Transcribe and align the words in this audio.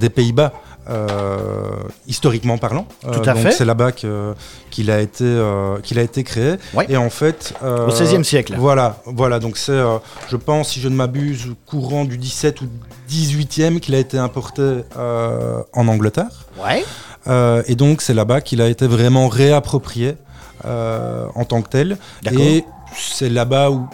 des 0.00 0.10
Pays-Bas. 0.10 0.52
Euh, 0.90 1.70
historiquement 2.06 2.56
parlant, 2.58 2.86
Tout 3.02 3.08
à 3.28 3.34
donc 3.34 3.42
fait. 3.42 3.52
c'est 3.52 3.64
là-bas 3.64 3.92
qu'il 3.92 4.90
a 4.90 5.00
été 5.00 5.24
euh, 5.24 5.78
qu'il 5.80 5.98
a 5.98 6.02
été 6.02 6.24
créé. 6.24 6.54
Ouais. 6.74 6.86
Et 6.88 6.96
en 6.96 7.10
fait, 7.10 7.52
euh, 7.62 7.86
Au 7.86 7.90
XVIe 7.90 8.24
siècle. 8.24 8.54
Voilà, 8.58 9.00
voilà. 9.04 9.38
Donc 9.38 9.58
c'est, 9.58 9.72
euh, 9.72 9.98
je 10.30 10.36
pense, 10.36 10.70
si 10.70 10.80
je 10.80 10.88
ne 10.88 10.94
m'abuse, 10.94 11.48
courant 11.66 12.04
du 12.04 12.16
17 12.16 12.60
ou 12.62 12.66
18e 13.10 13.80
qu'il 13.80 13.94
a 13.94 13.98
été 13.98 14.18
importé 14.18 14.62
euh, 14.96 15.62
en 15.72 15.88
Angleterre. 15.88 16.46
Ouais. 16.62 16.84
Euh, 17.26 17.62
et 17.66 17.74
donc 17.74 18.00
c'est 18.00 18.14
là-bas 18.14 18.40
qu'il 18.40 18.62
a 18.62 18.68
été 18.68 18.86
vraiment 18.86 19.28
réapproprié 19.28 20.16
euh, 20.64 21.26
en 21.34 21.44
tant 21.44 21.60
que 21.62 21.68
tel. 21.68 21.98
Et 22.38 22.64
c'est 22.96 23.28
là-bas 23.28 23.70
où 23.70 23.86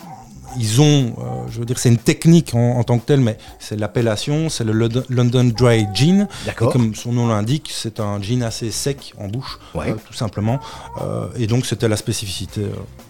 ils 0.59 0.81
ont, 0.81 1.15
euh, 1.19 1.47
je 1.51 1.59
veux 1.59 1.65
dire, 1.65 1.79
c'est 1.79 1.89
une 1.89 1.99
technique 1.99 2.55
en, 2.55 2.79
en 2.79 2.85
tant 2.85 2.99
que 2.99 3.07
telle, 3.07 3.21
mais 3.21 3.39
c'est 3.59 3.77
l'appellation, 3.79 4.49
c'est 4.49 4.65
le 4.65 4.73
London- 4.73 5.53
Dry 5.57 5.87
Gin. 5.95 6.29
Et 6.43 6.47
D'accord. 6.47 6.73
comme 6.73 6.95
son 6.95 7.13
nom 7.13 7.29
l'indique, 7.29 7.71
c'est 7.73 8.01
un 8.01 8.21
gin 8.21 8.43
assez 8.43 8.71
sec 8.71 9.13
en 9.19 9.29
bouche, 9.29 9.59
Ouais. 9.75 9.91
euh, 9.91 9.95
tout 10.07 10.15
simplement. 10.15 10.61
Euh, 11.03 11.27
et 11.37 11.47
donc 11.47 11.67
c'était 11.67 11.89
la 11.89 11.97
spécificité 11.97 12.63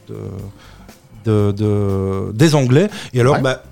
de, 0.08 0.16
de- 1.24 1.52
de- 1.52 2.32
des 2.32 2.54
Anglais. 2.54 2.88
Et 3.12 3.20
alors, 3.20 3.34
Ouais. 3.36 3.42
bah, 3.42 3.62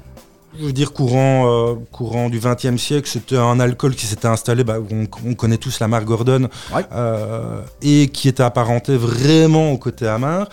je 0.58 0.66
veux 0.66 0.72
dire, 0.72 0.92
courant, 0.92 1.46
euh, 1.46 1.74
courant 1.92 2.28
du 2.28 2.38
XXe 2.38 2.76
siècle, 2.76 3.08
c'était 3.08 3.38
un 3.38 3.58
alcool 3.58 3.94
qui 3.94 4.06
s'était 4.06 4.28
installé, 4.28 4.64
bah, 4.64 4.76
on, 4.90 5.06
on 5.26 5.34
connaît 5.34 5.56
tous 5.56 5.80
la 5.80 5.88
marque 5.88 6.04
Gordon, 6.04 6.48
Ouais. 6.74 6.84
euh, 6.92 7.62
et 7.80 8.08
qui 8.08 8.28
était 8.28 8.42
apparenté 8.42 8.96
vraiment 8.96 9.72
au 9.72 9.78
côté 9.78 10.06
amer. 10.06 10.46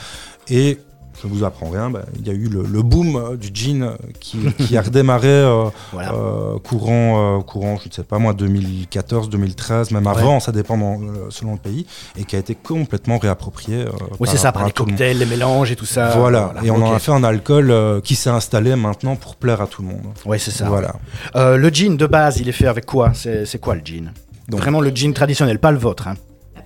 Et 0.49 0.79
je 1.21 1.27
ne 1.27 1.33
vous 1.33 1.43
apprends 1.43 1.69
rien, 1.69 1.89
bah, 1.89 2.01
il 2.19 2.27
y 2.27 2.29
a 2.29 2.33
eu 2.33 2.47
le, 2.47 2.63
le 2.63 2.81
boom 2.81 3.15
euh, 3.15 3.35
du 3.37 3.49
gin 3.53 3.83
euh, 3.83 3.95
qui, 4.19 4.37
qui 4.57 4.77
a 4.77 4.81
redémarré 4.81 5.27
euh, 5.27 5.65
Voilà. 5.91 6.13
euh, 6.13 6.57
courant, 6.59 7.37
euh, 7.39 7.41
courant, 7.41 7.77
je 7.81 7.89
ne 7.89 7.93
sais 7.93 8.03
pas 8.03 8.19
moi, 8.19 8.33
2014, 8.33 9.29
2013, 9.29 9.91
même 9.91 10.07
avant, 10.07 10.39
ça 10.39 10.51
dépend 10.51 10.77
dans- 10.77 10.99
selon 11.29 11.53
le 11.53 11.57
pays, 11.59 11.85
et 12.17 12.23
qui 12.23 12.35
a 12.35 12.39
été 12.39 12.55
complètement 12.55 13.17
réapproprié. 13.17 13.85
Oui, 14.19 14.27
c'est 14.31 14.37
ça, 14.37 14.51
par 14.51 14.63
les 14.63 14.69
le 14.69 14.73
cocktails, 14.73 15.17
les 15.17 15.25
mélanges 15.25 15.71
et 15.71 15.75
tout 15.75 15.85
ça. 15.85 16.09
Voilà, 16.17 16.53
et 16.63 16.71
on 16.71 16.75
en 16.83 16.93
a 16.93 16.99
fait 16.99 17.11
un 17.11 17.23
alcool 17.23 17.73
qui 18.03 18.15
s'est 18.15 18.29
installé 18.29 18.75
maintenant 18.75 19.15
pour 19.15 19.35
plaire 19.35 19.61
à 19.61 19.67
tout 19.67 19.81
le 19.81 19.89
monde. 19.89 20.01
Ouais, 20.25 20.39
c'est 20.39 20.51
ça. 20.51 20.67
Voilà. 20.69 20.93
Le 21.35 21.69
gin 21.69 21.97
de 21.97 22.05
base, 22.07 22.37
il 22.39 22.47
est 22.49 22.53
fait 22.53 22.67
avec 22.67 22.85
quoi? 22.85 23.11
C'est 23.13 23.59
quoi 23.59 23.75
le 23.75 23.81
gin? 23.83 24.11
Donc- 24.47 24.61
Vraiment 24.61 24.81
le 24.81 24.89
gin 24.89 25.13
traditionnel, 25.13 25.59
pas 25.59 25.71
le 25.71 25.77
vôtre. 25.77 26.07
Hein. 26.07 26.15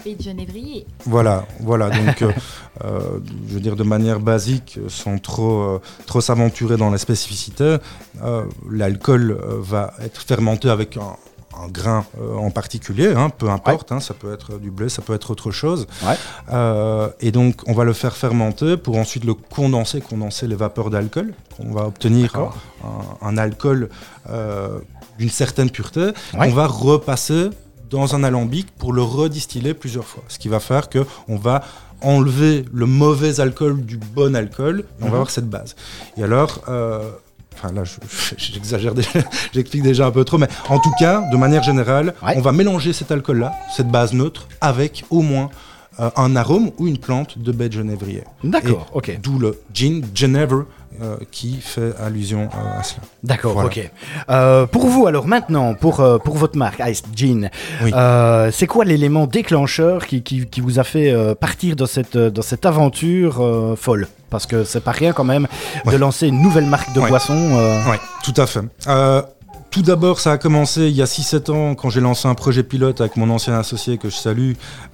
De 0.05 0.21
Genévrier. 0.21 0.85
Voilà, 1.05 1.45
voilà. 1.61 1.89
Donc, 1.89 2.21
euh, 2.21 2.31
euh, 2.83 2.99
je 3.47 3.53
veux 3.53 3.59
dire 3.61 3.75
de 3.75 3.83
manière 3.83 4.19
basique, 4.19 4.79
sans 4.89 5.17
trop, 5.17 5.61
euh, 5.61 5.81
trop 6.05 6.19
s'aventurer 6.21 6.77
dans 6.77 6.89
la 6.89 6.97
spécificité, 6.97 7.77
euh, 8.23 8.43
l'alcool 8.69 9.31
euh, 9.31 9.57
va 9.61 9.93
être 10.01 10.21
fermenté 10.21 10.69
avec 10.69 10.97
un, 10.97 11.15
un 11.63 11.67
grain 11.67 12.05
euh, 12.19 12.35
en 12.35 12.49
particulier, 12.51 13.13
hein, 13.15 13.29
peu 13.29 13.49
importe. 13.49 13.91
hein, 13.91 13.99
ça 13.99 14.13
peut 14.13 14.33
être 14.33 14.57
du 14.59 14.71
blé, 14.71 14.89
ça 14.89 15.01
peut 15.01 15.13
être 15.13 15.31
autre 15.31 15.51
chose. 15.51 15.87
Ouais. 16.05 16.15
Euh, 16.51 17.09
et 17.21 17.31
donc, 17.31 17.61
on 17.67 17.73
va 17.73 17.83
le 17.85 17.93
faire 17.93 18.15
fermenter 18.17 18.75
pour 18.75 18.97
ensuite 18.97 19.23
le 19.23 19.35
condenser, 19.35 20.01
condenser 20.01 20.47
les 20.47 20.55
vapeurs 20.55 20.89
d'alcool. 20.89 21.33
On 21.59 21.71
va 21.71 21.85
obtenir 21.85 22.35
un, 22.35 23.27
un 23.27 23.37
alcool 23.37 23.89
euh, 24.29 24.79
d'une 25.17 25.29
certaine 25.29 25.69
pureté. 25.69 26.07
Ouais. 26.07 26.13
On 26.33 26.49
va 26.49 26.67
repasser 26.67 27.49
dans 27.93 28.15
un 28.15 28.23
alambic 28.23 28.67
pour 28.77 28.91
le 28.91 29.01
redistiller 29.03 29.73
plusieurs 29.75 30.05
fois. 30.05 30.23
Ce 30.27 30.39
qui 30.39 30.47
va 30.49 30.59
faire 30.59 30.89
que 30.89 31.05
on 31.27 31.35
va 31.37 31.61
enlever 32.01 32.65
le 32.73 32.85
mauvais 32.85 33.39
alcool 33.39 33.85
du 33.85 33.97
bon 33.97 34.35
alcool 34.35 34.79
et 34.79 34.83
on 35.01 35.05
Mhm. 35.05 35.11
va 35.11 35.15
avoir 35.17 35.29
cette 35.29 35.47
base. 35.49 35.75
Et 36.17 36.23
alors, 36.23 36.61
euh, 36.69 37.09
enfin 37.55 37.71
là, 37.71 37.83
je- 37.83 37.91
je- 38.09 38.35
j'exagère, 38.53 38.93
déjà, 38.95 39.09
j'explique 39.53 39.83
déjà 39.83 40.07
un 40.07 40.11
peu 40.11 40.23
trop, 40.25 40.37
mais 40.39 40.49
en 40.69 40.79
tout 40.79 40.91
cas, 40.99 41.23
de 41.31 41.37
manière 41.37 41.61
générale, 41.63 42.13
Ouais. 42.25 42.33
on 42.35 42.41
va 42.41 42.51
mélanger 42.51 42.93
cet 42.93 43.11
alcool-là, 43.11 43.53
cette 43.75 43.87
base 43.89 44.13
neutre, 44.13 44.47
avec 44.59 45.05
au 45.11 45.21
moins 45.21 45.49
euh, 45.99 46.09
un 46.15 46.35
arôme 46.35 46.71
ou 46.77 46.87
une 46.87 46.97
plante 46.97 47.37
de 47.37 47.51
baie 47.51 47.69
de 47.69 47.73
genévrier. 47.73 48.23
D'accord, 48.43 48.87
ok. 48.93 49.19
D'où 49.21 49.37
le 49.39 49.59
gin 49.73 50.01
Genever 50.15 50.63
euh, 51.01 51.17
qui 51.31 51.57
fait 51.59 51.93
allusion 51.99 52.43
euh, 52.53 52.79
à 52.79 52.83
cela. 52.83 53.01
D'accord, 53.23 53.53
Voilà. 53.53 53.67
ok. 53.67 54.67
Pour 54.71 54.87
vous, 54.87 55.07
alors 55.07 55.27
maintenant, 55.27 55.73
pour, 55.73 56.03
pour 56.23 56.37
votre 56.37 56.57
marque 56.57 56.81
Ice 56.87 57.03
Gin, 57.15 57.49
Oui. 57.83 57.91
c'est 58.51 58.67
quoi 58.67 58.85
l'élément 58.85 59.25
déclencheur 59.27 60.05
qui, 60.05 60.21
qui, 60.23 60.45
qui 60.47 60.61
vous 60.61 60.79
a 60.79 60.83
fait 60.83 61.13
partir 61.39 61.75
dans 61.75 61.85
cette, 61.87 62.17
dans 62.17 62.41
cette 62.41 62.65
aventure 62.65 63.75
folle? 63.77 64.07
Parce 64.29 64.47
que 64.47 64.63
c'est 64.63 64.83
pas 64.83 64.91
rien 64.91 65.13
quand 65.13 65.23
même 65.23 65.47
de 65.85 65.91
Ouais. 65.91 65.97
lancer 65.99 66.27
une 66.27 66.41
nouvelle 66.41 66.65
marque 66.65 66.91
de 66.93 66.99
Ouais. 66.99 67.07
boisson. 67.09 67.35
euh, 67.35 67.79
Oui, 67.91 67.97
tout 68.23 68.33
à 68.41 68.47
fait. 68.47 68.61
Euh, 68.87 69.21
tout 69.73 69.81
d'abord, 69.81 70.19
ça 70.19 70.33
a 70.33 70.37
commencé 70.37 70.81
il 70.81 70.95
y 70.95 71.01
a 71.01 71.05
6-7 71.05 71.51
ans 71.51 71.73
quand 71.73 71.89
j'ai 71.89 71.99
lancé 71.99 72.27
un 72.27 72.35
projet 72.35 72.61
pilote 72.61 73.01
avec 73.01 73.17
mon 73.17 73.31
ancien 73.31 73.57
associé 73.57 73.97
que 73.97 74.07
je 74.07 74.15
salue, 74.15 74.51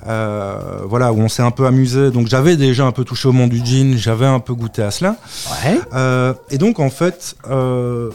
euh, 0.07 0.79
voilà, 0.85 1.11
où 1.11 1.19
on 1.19 1.27
s'est 1.27 1.41
un 1.41 1.51
peu 1.51 1.65
amusé. 1.65 2.11
Donc 2.11 2.27
j'avais 2.27 2.55
déjà 2.55 2.85
un 2.85 2.93
peu 2.93 3.03
touché 3.03 3.27
au 3.27 3.33
monde 3.33 3.49
du 3.49 3.63
gin, 3.63 3.97
j'avais 3.97 4.25
un 4.25 4.39
peu 4.39 4.53
goûté 4.53 4.81
à 4.81 4.89
cela. 4.89 5.17
Ouais. 5.65 5.81
Euh, 5.93 6.33
et 6.49 6.57
donc 6.57 6.79
en 6.79 6.89
fait, 6.89 7.35
euh, 7.49 8.09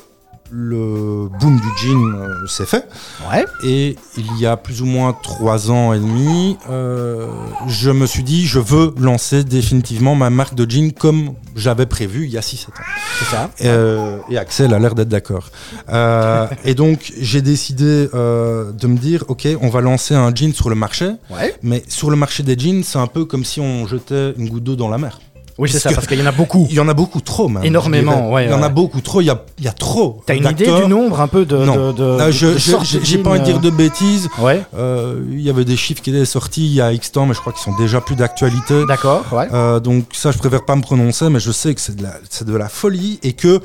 le 0.56 1.28
boom 1.40 1.56
du 1.58 1.68
gin 1.82 2.14
euh, 2.14 2.46
s'est 2.46 2.64
fait. 2.64 2.86
Ouais. 3.28 3.44
Et 3.64 3.96
il 4.16 4.38
y 4.38 4.46
a 4.46 4.56
plus 4.56 4.82
ou 4.82 4.86
moins 4.86 5.12
trois 5.12 5.70
ans 5.72 5.92
et 5.92 5.98
demi, 5.98 6.56
euh, 6.70 7.26
je 7.66 7.90
me 7.90 8.06
suis 8.06 8.22
dit, 8.22 8.46
je 8.46 8.60
veux 8.60 8.94
lancer 8.96 9.42
définitivement 9.42 10.14
ma 10.14 10.30
marque 10.30 10.54
de 10.54 10.64
gin 10.70 10.92
comme 10.92 11.34
j'avais 11.56 11.86
prévu 11.86 12.26
il 12.26 12.30
y 12.30 12.38
a 12.38 12.40
6-7 12.40 12.68
ans. 12.68 12.72
C'est 13.18 13.24
ça. 13.24 13.50
Euh, 13.64 14.18
et 14.30 14.38
Axel 14.38 14.72
a 14.74 14.78
l'air 14.78 14.94
d'être 14.94 15.08
d'accord. 15.08 15.48
Euh, 15.88 16.46
et 16.64 16.74
donc 16.74 17.12
j'ai 17.18 17.42
décidé 17.42 18.06
de 18.12 18.86
me 18.86 18.96
dire, 18.96 19.24
ok, 19.28 19.48
on 19.60 19.68
va 19.70 19.80
lancer 19.80 20.14
un 20.14 20.32
gin 20.32 20.52
sur 20.52 20.70
le 20.70 20.76
marché, 20.76 21.10
Ouais. 21.30 21.54
mais 21.62 21.82
sur 21.88 22.10
le 22.10 22.16
marché 22.16 22.44
des 22.44 22.56
jeans, 22.56 22.84
c'est 22.84 22.98
un 22.98 23.08
peu 23.08 23.24
comme 23.24 23.44
si 23.44 23.60
on 23.60 23.86
jetait 23.88 24.34
une 24.38 24.48
goutte 24.48 24.64
d'eau 24.64 24.76
dans 24.76 24.88
la 24.88 24.98
mer. 24.98 25.18
Oui, 25.56 25.68
c'est 25.70 25.78
ça, 25.78 25.90
que- 25.90 25.94
parce 25.94 26.06
qu'il 26.08 26.18
y 26.18 26.22
en 26.22 26.26
a 26.26 26.32
beaucoup. 26.32 26.66
Il 26.68 26.74
y 26.76 26.80
en 26.80 26.88
a 26.88 26.94
beaucoup 26.94 27.20
trop, 27.20 27.48
même. 27.48 27.62
Énormément, 27.64 28.32
ouais, 28.32 28.46
Il 28.46 28.50
y 28.50 28.54
en 28.54 28.58
ouais. 28.58 28.64
a 28.64 28.68
beaucoup 28.68 29.00
trop. 29.00 29.20
Il 29.20 29.26
y 29.26 29.30
a, 29.30 29.40
il 29.58 29.64
y 29.64 29.68
a 29.68 29.72
trop. 29.72 30.20
T'as 30.26 30.34
une 30.34 30.44
idée 30.48 30.66
du 30.66 30.88
nombre 30.88 31.20
un 31.20 31.28
peu 31.28 31.44
de. 31.44 31.56
Non. 31.56 31.92
de, 31.92 31.92
de- 31.92 32.18
Ah, 32.20 32.30
je- 32.32 32.58
j'ai 33.02 33.18
pas 33.18 33.30
envie 33.30 33.40
de 33.40 33.44
dire 33.44 33.56
euh, 33.56 33.60
de 33.60 33.70
bêtises. 33.70 34.28
Ouais, 34.38 34.62
Euh, 34.76 35.22
Il 35.30 35.40
y 35.40 35.50
avait 35.50 35.64
des 35.64 35.76
chiffres 35.76 36.02
qui 36.02 36.10
étaient 36.10 36.24
sortis 36.24 36.66
il 36.66 36.74
y 36.74 36.80
a 36.80 36.92
X 36.92 37.12
temps, 37.12 37.26
mais 37.26 37.34
je 37.34 37.40
crois 37.40 37.52
qu'ils 37.52 37.62
sont 37.62 37.76
déjà 37.76 38.00
plus 38.00 38.16
d'actualité. 38.16 38.84
d'accord, 38.88 39.24
ouais. 39.32 39.46
Euh, 39.52 39.78
donc 39.80 40.06
ça, 40.12 40.32
je 40.32 40.38
préfère 40.38 40.64
pas 40.64 40.74
me 40.76 40.82
prononcer, 40.82 41.28
mais 41.30 41.38
je 41.40 41.52
sais 41.52 41.72
que 41.74 41.80
c'est 41.80 41.94
de 41.96 42.02
la, 42.02 42.14
c'est 42.30 42.46
de 42.46 42.56
la 42.56 42.68
folie 42.68 43.20
et 43.22 43.32
que 43.34 43.60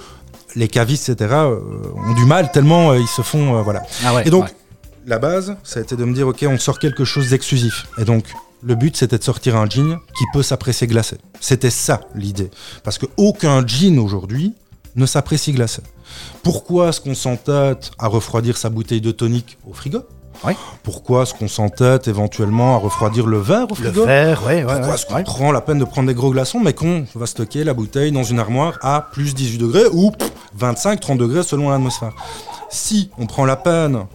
les 0.55 0.67
cavistes, 0.67 1.09
etc., 1.09 1.29
euh, 1.33 1.59
ont 2.09 2.13
du 2.13 2.25
mal 2.25 2.51
tellement 2.51 2.93
ils 2.93 3.07
se 3.07 3.21
font, 3.23 3.61
voilà. 3.63 3.81
Ah 4.05 4.13
ouais. 4.13 4.23
Et 4.27 4.29
donc, 4.29 4.45
la 5.07 5.17
base, 5.17 5.55
ça 5.63 5.79
a 5.79 5.83
été 5.83 5.95
de 5.95 6.05
me 6.05 6.13
dire, 6.13 6.27
ok, 6.27 6.45
on 6.47 6.57
sort 6.59 6.77
quelque 6.77 7.03
chose 7.05 7.29
d'exclusif. 7.29 7.87
Et 7.97 8.03
donc, 8.05 8.25
le 8.61 8.75
but, 8.75 8.95
c'était 8.97 9.17
de 9.17 9.23
sortir 9.23 9.55
un 9.55 9.65
gin 9.67 9.97
qui 10.17 10.25
peut 10.33 10.43
s'apprécier 10.43 10.87
glacé. 10.87 11.17
C'était 11.39 11.69
ça 11.69 12.01
l'idée, 12.15 12.51
parce 12.83 12.97
que 12.97 13.05
aucun 13.17 13.65
gin 13.65 13.97
aujourd'hui 13.99 14.53
ne 14.95 15.05
s'apprécie 15.05 15.51
glacé. 15.53 15.81
Pourquoi 16.43 16.89
est-ce 16.89 16.99
qu'on 17.01 17.15
s'entête 17.15 17.91
à 17.99 18.07
refroidir 18.07 18.57
sa 18.57 18.69
bouteille 18.69 19.01
de 19.01 19.11
tonique 19.11 19.57
au 19.69 19.73
frigo? 19.73 19.99
Ouais. 20.43 20.55
Pourquoi 20.83 21.23
est-ce 21.23 21.33
qu'on 21.33 21.47
s'entête 21.49 22.07
éventuellement 22.07 22.75
à 22.75 22.79
refroidir 22.79 23.27
le 23.27 23.39
verre 23.39 23.65
au 23.65 23.75
Le 23.75 23.89
frigo? 23.91 24.05
verre, 24.05 24.41
ouais, 24.45 24.63
ouais. 24.63 24.73
pourquoi 24.73 24.95
est-ce 24.95 25.05
qu'on 25.05 25.23
prend 25.23 25.51
la 25.51 25.59
peine 25.61 25.79
de 25.79 25.83
prendre 25.85 26.07
des 26.07 26.13
gros 26.13 26.31
glaçons, 26.31 26.59
mais 26.61 26.73
qu'on 26.73 27.05
va 27.15 27.25
stocker 27.25 27.63
la 27.65 27.73
bouteille 27.73 28.11
dans 28.11 28.23
une 28.23 28.39
armoire 28.39 28.77
à 28.81 29.07
plus 29.11 29.35
18 29.35 29.57
degrés 29.57 29.85
ou 29.91 30.11
25-30 30.57 31.17
degrés 31.17 31.43
selon 31.43 31.69
l'atmosphère? 31.69 32.13
Si 32.69 33.09
on 33.17 33.25
prend 33.25 33.45
la 33.45 33.55
peine 33.57 34.05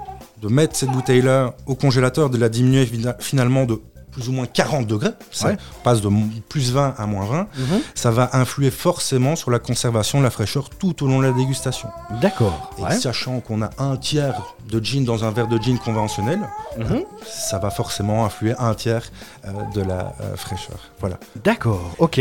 de 0.41 0.49
mettre 0.49 0.76
cette 0.76 0.91
bouteille-là 0.91 1.55
au 1.67 1.75
congélateur, 1.75 2.31
de 2.31 2.38
la 2.38 2.49
diminuer 2.49 2.87
fina- 2.87 3.17
finalement 3.19 3.64
de 3.64 3.81
plus 4.15 4.29
ou 4.29 4.33
moins 4.33 4.47
40 4.47 4.87
degrés, 4.87 5.11
ça 5.31 5.49
Ouais. 5.49 5.57
passe 5.83 6.01
de 6.01 6.09
plus 6.49 6.73
20 6.73 6.95
à 6.97 7.07
moins 7.07 7.27
20, 7.27 7.47
Mhm. 7.59 7.81
ça 7.95 8.11
va 8.11 8.31
influer 8.33 8.71
forcément 8.71 9.37
sur 9.37 9.51
la 9.51 9.59
conservation 9.59 10.19
de 10.19 10.25
la 10.25 10.31
fraîcheur 10.31 10.71
tout 10.71 11.05
au 11.05 11.07
long 11.09 11.19
de 11.21 11.27
la 11.27 11.33
dégustation. 11.33 11.89
D'accord. 12.23 12.71
Et 12.79 12.83
ouais. 12.83 12.95
sachant 12.97 13.41
qu'on 13.41 13.61
a 13.63 13.71
un 13.79 13.97
tiers 13.97 14.41
de 14.71 14.83
gin 14.83 15.05
dans 15.05 15.25
un 15.25 15.31
verre 15.31 15.49
de 15.49 15.59
gin 15.59 15.79
conventionnel, 15.79 16.39
Mhm. 16.79 17.03
ça 17.27 17.59
va 17.59 17.71
forcément 17.71 18.25
influer 18.25 18.55
un 18.59 18.73
tiers 18.75 19.03
euh, 19.47 19.51
de 19.75 19.83
la 19.83 20.15
euh, 20.23 20.37
fraîcheur. 20.37 20.79
Voilà. 21.01 21.19
D'accord, 21.45 21.91
ok. 21.99 22.21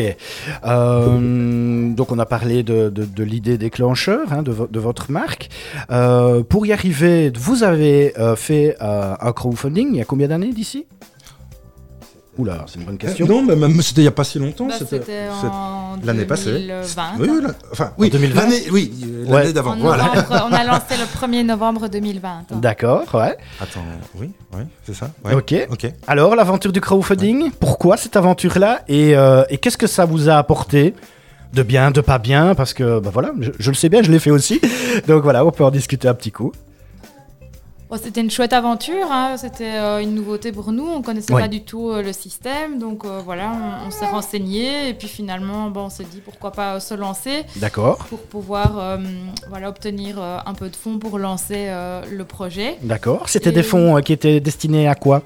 Euh, 0.66 1.94
donc 1.94 2.12
on 2.12 2.19
a 2.19 2.25
parlé 2.25 2.63
de, 2.63 2.90
de- 2.90 3.06
de 3.06 3.24
l'idée 3.24 3.57
déclencheur 3.57 4.31
hein, 4.31 4.42
de, 4.44 4.51
vo- 4.51 4.68
de 4.68 4.80
votre 4.80 5.12
marque. 5.12 5.50
Euh, 5.92 6.44
pour 6.44 6.66
y 6.66 6.74
arriver, 6.74 7.31
vous 7.38 7.63
avez 7.63 8.18
euh, 8.19 8.36
fait 8.36 8.75
euh, 8.81 9.16
un 9.19 9.31
crowdfunding 9.31 9.90
il 9.92 9.98
y 9.98 10.01
a 10.01 10.06
combien 10.06 10.28
d'années 10.28 10.51
d'ici? 10.54 10.86
Oula, 12.35 12.65
c'est 12.68 12.80
une 12.80 12.85
bonne 12.85 12.97
question. 12.97 13.27
Non, 13.27 13.44
mais 13.44 13.56
même 13.56 13.80
c'était 13.83 14.01
il 14.01 14.06
n'y 14.06 14.07
a 14.07 14.12
pas 14.12 14.24
si 14.24 14.39
longtemps. 14.39 14.65
Bah, 14.65 14.74
c'était 14.80 15.27
en 15.30 15.97
l'année 16.03 16.25
passée. 16.25 16.51
2020. 16.51 17.03
Oui, 17.19 17.27
oui, 17.31 17.41
la- 17.44 17.50
enfin, 17.71 17.91
oui, 18.00 18.09
2020? 18.09 18.41
l'année, 18.41 18.63
oui, 18.71 18.91
euh, 19.06 19.25
Ouais. 19.27 19.41
l'année 19.41 19.53
d'avant. 19.53 19.74
En 19.74 19.77
Voilà. 19.77 20.06
novembre, 20.06 20.47
on 20.50 20.53
a 20.53 20.63
lancé 20.65 20.97
le 20.97 21.06
1er 21.06 21.44
novembre 21.44 21.88
2020. 21.89 22.45
D'accord, 22.53 23.03
ouais. 23.13 23.38
Attends, 23.62 23.83
oui, 24.19 24.31
oui, 24.56 24.63
c'est 24.83 24.95
ça. 24.95 25.12
ouais. 25.24 25.35
Ok. 25.35 25.53
Ok. 25.69 25.91
Alors, 26.07 26.35
l'aventure 26.35 26.71
du 26.71 26.81
crowdfunding, 26.81 27.51
pourquoi 27.59 27.97
cette 27.97 28.15
aventure-là 28.15 28.81
Et, 28.88 29.15
euh, 29.15 29.44
et 29.50 29.59
qu'est-ce 29.59 29.77
que 29.77 29.85
ça 29.88 30.06
vous 30.06 30.27
a 30.27 30.33
apporté 30.38 30.95
De 31.53 31.62
bien, 31.62 31.91
de 31.91 32.01
pas 32.01 32.18
bien? 32.18 32.56
Parce 32.56 32.74
que, 32.74 33.00
bah 33.00 33.12
voilà, 33.13 33.31
je, 33.41 33.51
je 33.59 33.69
le 33.69 33.75
sais 33.75 33.89
bien, 33.89 34.01
je 34.01 34.09
l'ai 34.12 34.18
fait 34.18 34.31
aussi. 34.31 34.59
Donc 35.07 35.21
voilà, 35.21 35.45
on 35.45 35.51
peut 35.51 35.63
en 35.63 35.69
discuter 35.69 36.07
un 36.07 36.15
petit 36.15 36.31
coup. 36.31 36.51
Bon, 37.94 38.00
c'était 38.04 38.22
une 38.22 38.31
chouette 38.31 38.54
aventure, 38.54 39.06
hein. 39.12 39.36
c'était 39.38 39.75
euh, 39.75 40.00
une 40.01 40.16
nouveauté 40.16 40.51
pour 40.51 40.72
nous, 40.72 40.84
on 40.88 41.04
connaissait 41.04 41.31
Ouais. 41.31 41.44
pas 41.44 41.48
du 41.48 41.62
tout 41.62 41.92
euh, 41.92 42.01
le 42.01 42.12
système, 42.12 42.80
donc 42.80 43.06
euh, 43.06 43.22
voilà, 43.24 43.51
on, 43.84 43.88
on 43.88 43.92
s'est 43.92 44.07
renseigné 44.07 44.90
et 44.90 44.95
puis 44.95 45.07
finalement 45.07 45.69
bon, 45.69 45.81
on 45.81 45.90
s'est 45.92 46.04
dit 46.06 46.19
pourquoi 46.19 46.50
pas 46.51 46.80
se 46.80 46.95
lancer 46.95 47.44
D'accord, 47.57 48.00
pour 48.10 48.18
pouvoir 48.24 48.98
voilà, 49.48 49.69
obtenir 49.69 50.19
un 50.19 50.54
peu 50.56 50.69
de 50.69 50.75
fonds 50.75 50.98
pour 50.98 51.19
lancer 51.19 51.68
le 52.12 52.24
projet 52.24 52.78
d'accord. 52.81 53.30
C'était 53.30 53.51
Et- 53.51 53.54
des 53.54 53.62
fonds 53.63 54.01
qui 54.01 54.12
étaient 54.13 54.40
destinés 54.40 54.88
à 54.88 54.95
quoi? 54.95 55.22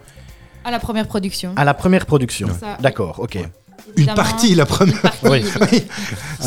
À 0.66 0.70
la 0.72 0.80
première 0.80 1.08
production. 1.08 1.54
À 1.56 1.64
la 1.64 1.74
première 1.74 2.06
production. 2.06 2.50
D'accord, 2.82 3.20
ok. 3.20 3.38
Une 3.96 4.06
partie, 4.14 4.54
la 4.56 4.66
première. 4.66 5.02
Partie, 5.02 5.28
Oui. 5.28 5.44
oui. 5.72 5.84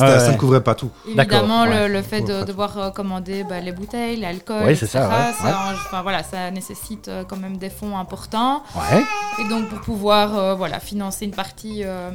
Ouais, 0.00 0.19
Ça 0.21 0.32
ne 0.32 0.37
couvrait 0.38 0.62
pas 0.62 0.75
tout. 0.77 0.91
Évidemment, 1.06 1.65
le, 1.67 1.88
le 1.88 2.00
fait 2.03 2.21
de 2.23 2.44
devoir 2.44 2.79
euh, 2.79 2.91
commander 2.91 3.44
bah, 3.47 3.61
les 3.61 3.73
bouteilles, 3.73 4.19
l'alcool, 4.21 4.62
Oui, 4.67 4.73
etc., 4.73 4.87
ça, 4.93 5.09
ouais, 5.09 5.15
ça, 5.38 5.44
ouais. 5.44 5.50
en- 5.53 5.75
enfin, 5.75 6.03
voilà, 6.03 6.23
ça 6.23 6.50
nécessite 6.53 7.09
euh, 7.09 7.25
quand 7.29 7.37
même 7.37 7.56
des 7.56 7.71
fonds 7.71 7.99
importants. 7.99 8.62
Ouais, 8.77 9.03
Et 9.44 9.49
donc, 9.49 9.69
pour 9.69 9.81
pouvoir 9.81 10.38
euh, 10.38 10.55
voilà, 10.55 10.79
financer 10.81 11.25
une 11.25 11.32
partie 11.32 11.82
euh, 11.85 12.11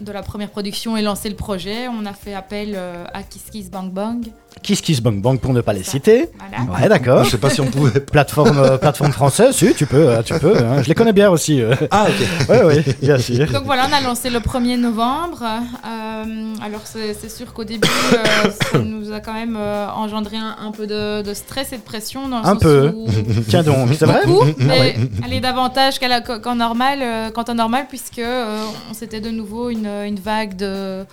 de 0.00 0.12
la 0.12 0.22
première 0.22 0.50
production 0.50 0.96
et 0.96 1.02
lancer 1.02 1.28
le 1.28 1.36
projet, 1.36 1.86
on 1.88 2.04
a 2.04 2.12
fait 2.12 2.34
appel 2.34 2.72
euh, 2.74 3.04
à 3.14 3.22
Kiss 3.22 3.44
Kiss 3.50 3.70
Bang 3.70 3.90
Bang. 3.92 4.26
Kiss 4.62 4.80
Kiss 4.80 5.00
Bang 5.00 5.22
Bang 5.22 5.38
pour 5.38 5.52
ne 5.54 5.60
pas 5.60 5.72
les 5.72 5.84
Ça. 5.84 5.92
citer. 5.92 6.28
Voilà. 6.36 6.70
Ouais, 6.72 6.82
Je 6.84 6.88
d'accord. 6.88 7.20
ne 7.20 7.24
sais 7.30 7.38
pas 7.38 7.48
si 7.50 7.60
on 7.60 7.66
pouvait. 7.66 8.00
Plateforme, 8.00 8.58
euh, 8.58 8.76
plateforme 8.76 9.12
française, 9.12 9.54
si, 9.54 9.72
tu 9.74 9.86
peux, 9.86 10.12
tu 10.24 10.34
peux. 10.34 10.56
hein. 10.58 10.82
Je 10.82 10.88
les 10.88 10.94
connais 10.94 11.12
bien 11.12 11.30
aussi. 11.30 11.62
euh. 11.62 11.74
Ah, 11.92 12.06
ok. 12.08 12.48
Ouais, 12.50 12.64
ouais, 12.64 12.84
bien 13.00 13.18
sûr. 13.18 13.46
Donc 13.52 13.64
voilà, 13.64 13.86
on 13.88 13.92
a 13.94 14.00
lancé 14.00 14.28
le 14.28 14.40
1er 14.60 14.76
novembre. 14.76 15.42
Euh, 15.42 16.54
alors 16.62 16.82
c'est 16.84 17.28
sûr 17.28 17.52
qu'au 17.52 17.64
début, 17.64 17.88
euh, 18.12 18.50
ça 18.72 18.78
nous 18.78 19.12
a 19.12 19.20
quand 19.20 19.32
même 19.32 19.56
euh, 19.58 19.88
engendré 19.90 20.36
un, 20.36 20.56
un 20.60 20.70
peu 20.72 20.86
de, 20.86 21.22
de 21.22 21.34
stress 21.34 21.72
et 21.72 21.76
de 21.78 21.82
pression. 21.82 22.28
Dans 22.28 22.40
le 22.40 22.46
Un 22.46 22.52
sens 22.54 22.62
peu. 22.62 22.92
où- 22.94 23.06
Tiens 23.48 23.62
donc, 23.62 23.88
c'est 23.98 24.06
vrai 24.06 24.20
Beaucoup, 24.26 24.46
Ah 24.48 24.54
mais 24.58 24.80
ouais. 24.80 24.96
elle 25.24 25.32
est 25.32 25.40
davantage 25.40 25.98
qu'en 25.98 26.54
normal, 26.54 26.98
euh, 27.02 27.30
qu'en 27.30 27.44
temps 27.44 27.54
normal, 27.54 27.86
puisque 27.88 28.18
euh, 28.18 28.62
on 28.90 28.94
s'était 28.94 29.20
de 29.20 29.30
nouveau 29.30 29.70
une, 29.70 29.86
une 29.86 30.18
vague 30.20 30.56
de, 30.56 31.04